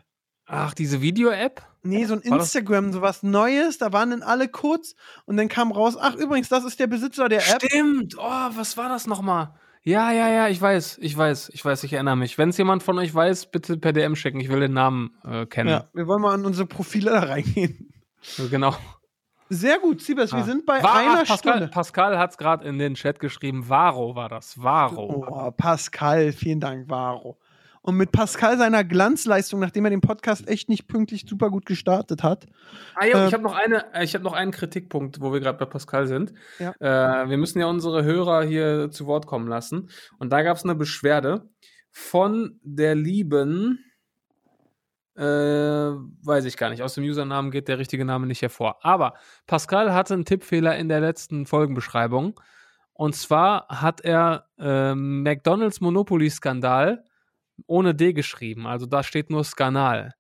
[0.54, 1.62] Ach, diese Video-App?
[1.84, 4.96] Nee, so ein War das- Instagram, so was Neues, da waren dann alle kurz
[5.26, 7.64] und dann kam raus, ach übrigens, das ist der Besitzer der App.
[7.64, 8.16] Stimmt.
[8.20, 9.54] Oh, was war das nochmal?
[9.84, 12.38] Ja, ja, ja, ich weiß, ich weiß, ich weiß, ich erinnere mich.
[12.38, 14.40] Wenn es jemand von euch weiß, bitte per DM schicken.
[14.42, 15.70] Ich will den Namen äh, kennen.
[15.70, 17.92] Ja, wir wollen mal an unsere Profile da reingehen.
[18.52, 18.76] Genau.
[19.50, 20.44] Sehr gut, Siebes, wir Ah.
[20.44, 21.68] sind bei War- einer ach, Pascal, Stunde.
[21.70, 23.68] Pascal hat es gerade in den Chat geschrieben.
[23.70, 24.62] Varo war das.
[24.62, 25.26] Varo.
[25.28, 27.40] Oh, Pascal, vielen Dank, Varo.
[27.84, 32.22] Und mit Pascal seiner Glanzleistung, nachdem er den Podcast echt nicht pünktlich super gut gestartet
[32.22, 32.46] hat.
[32.96, 35.40] Ah ja, Äh, ich habe noch eine, äh, ich habe noch einen Kritikpunkt, wo wir
[35.40, 36.34] gerade bei Pascal sind.
[36.60, 36.74] Ja.
[36.80, 39.90] Äh, wir müssen ja unsere Hörer hier zu Wort kommen lassen.
[40.20, 41.50] Und da gab es eine Beschwerde
[41.90, 43.84] von der lieben,
[45.16, 46.84] äh, weiß ich gar nicht.
[46.84, 48.78] Aus dem Usernamen geht der richtige Name nicht hervor.
[48.86, 49.16] Aber
[49.48, 52.40] Pascal hatte einen Tippfehler in der letzten Folgenbeschreibung.
[52.94, 57.04] Und zwar hat er äh, McDonalds Monopoly-Skandal
[57.68, 58.68] ohne D geschrieben.
[58.68, 60.14] Also da steht nur Skandal.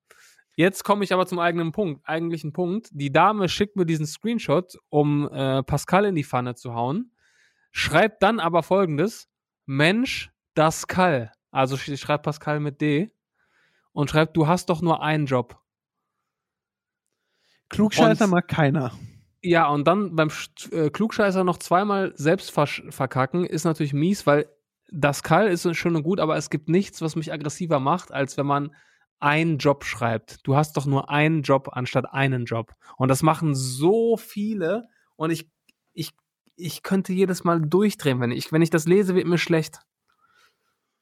[0.55, 2.89] Jetzt komme ich aber zum eigenen Punkt, eigentlichen Punkt.
[2.91, 7.11] Die Dame schickt mir diesen Screenshot, um äh, Pascal in die Pfanne zu hauen,
[7.71, 9.29] schreibt dann aber folgendes:
[9.65, 11.31] Mensch, das Kall.
[11.51, 13.11] Also sch- schreibt Pascal mit D
[13.93, 15.57] und schreibt, du hast doch nur einen Job.
[17.69, 18.91] Klugscheißer Und- mag keiner.
[19.43, 24.47] Ja, und dann beim Sch- äh, Klugscheißer noch zweimal selbst verkacken, ist natürlich mies, weil
[24.91, 28.37] das Kall ist schön und gut, aber es gibt nichts, was mich aggressiver macht, als
[28.37, 28.75] wenn man
[29.19, 30.39] einen Job schreibt.
[30.45, 32.73] Du hast doch nur einen Job anstatt einen Job.
[32.97, 35.49] Und das machen so viele und ich,
[35.93, 36.11] ich,
[36.55, 39.79] ich könnte jedes Mal durchdrehen, wenn ich, wenn ich das lese, wird mir schlecht.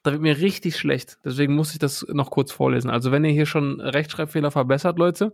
[0.04, 1.18] Da wird mir richtig schlecht.
[1.26, 2.90] Deswegen muss ich das noch kurz vorlesen.
[2.90, 5.34] Also, wenn ihr hier schon Rechtschreibfehler verbessert, Leute,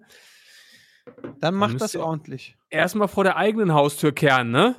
[1.39, 2.58] Dann macht müsst das ordentlich.
[2.70, 4.76] erstmal vor der eigenen Haustür kehren, ne?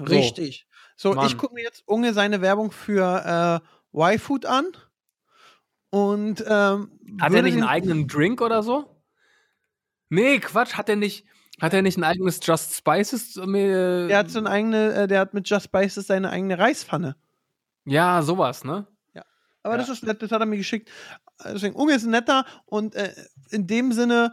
[0.00, 0.65] Richtig.
[0.96, 1.26] So, Mann.
[1.26, 3.62] ich gucke mir jetzt Unge seine Werbung für
[3.94, 4.64] äh, Y-Food an.
[5.90, 6.90] Und ähm,
[7.20, 9.02] Hat er nicht einen eigenen Drink oder so?
[10.08, 11.26] Nee, Quatsch, hat er nicht.
[11.60, 13.36] Hat er nicht ein eigenes Just Spices?
[13.36, 17.16] Äh, Der hat so eine eigene, äh, der hat mit Just Spices seine eigene Reispfanne.
[17.84, 18.86] Ja, sowas, ne?
[19.62, 19.80] Aber Ja.
[19.80, 20.88] das ist nett, das hat er mir geschickt.
[21.44, 23.12] Deswegen, Unge ist netter und äh,
[23.50, 24.32] in dem Sinne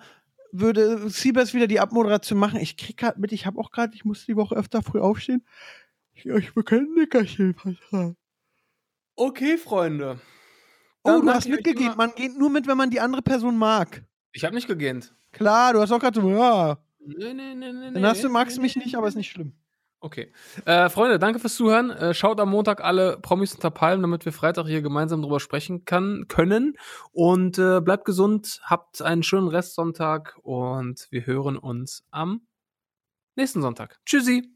[0.51, 2.59] würde Siebes wieder die Abmoderation machen.
[2.59, 5.43] Ich krieg gerade mit, ich habe auch gerade, ich musste die Woche öfter früh aufstehen.
[6.14, 8.18] Ich, ich will kein Nickerchen vertragen.
[9.16, 10.20] Okay, Freunde.
[11.03, 11.95] Oh, Dann du danke hast mitgegeben.
[11.97, 14.03] Man geht nur mit, wenn man die andere Person mag.
[14.32, 15.14] Ich habe nicht gegähnt.
[15.32, 16.78] Klar, du hast auch gerade so, ja.
[16.99, 17.91] Nee, nee, nee, nee.
[17.91, 19.53] Dann hast du, magst du mich nicht, aber ist nicht schlimm.
[19.99, 20.34] Okay.
[20.66, 21.89] Äh, Freunde, danke fürs Zuhören.
[21.89, 25.86] Äh, schaut am Montag alle Promis unter Palmen, damit wir Freitag hier gemeinsam drüber sprechen
[25.86, 26.76] kann, können.
[27.11, 32.47] Und äh, bleibt gesund, habt einen schönen Restsonntag und wir hören uns am
[33.36, 33.99] nächsten Sonntag.
[34.05, 34.53] Tschüssi.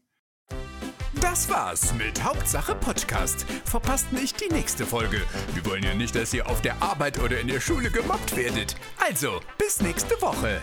[1.20, 3.44] Das war's mit Hauptsache Podcast.
[3.64, 5.20] Verpasst nicht die nächste Folge.
[5.54, 8.76] Wir wollen ja nicht, dass ihr auf der Arbeit oder in der Schule gemobbt werdet.
[8.98, 10.60] Also, bis nächste Woche.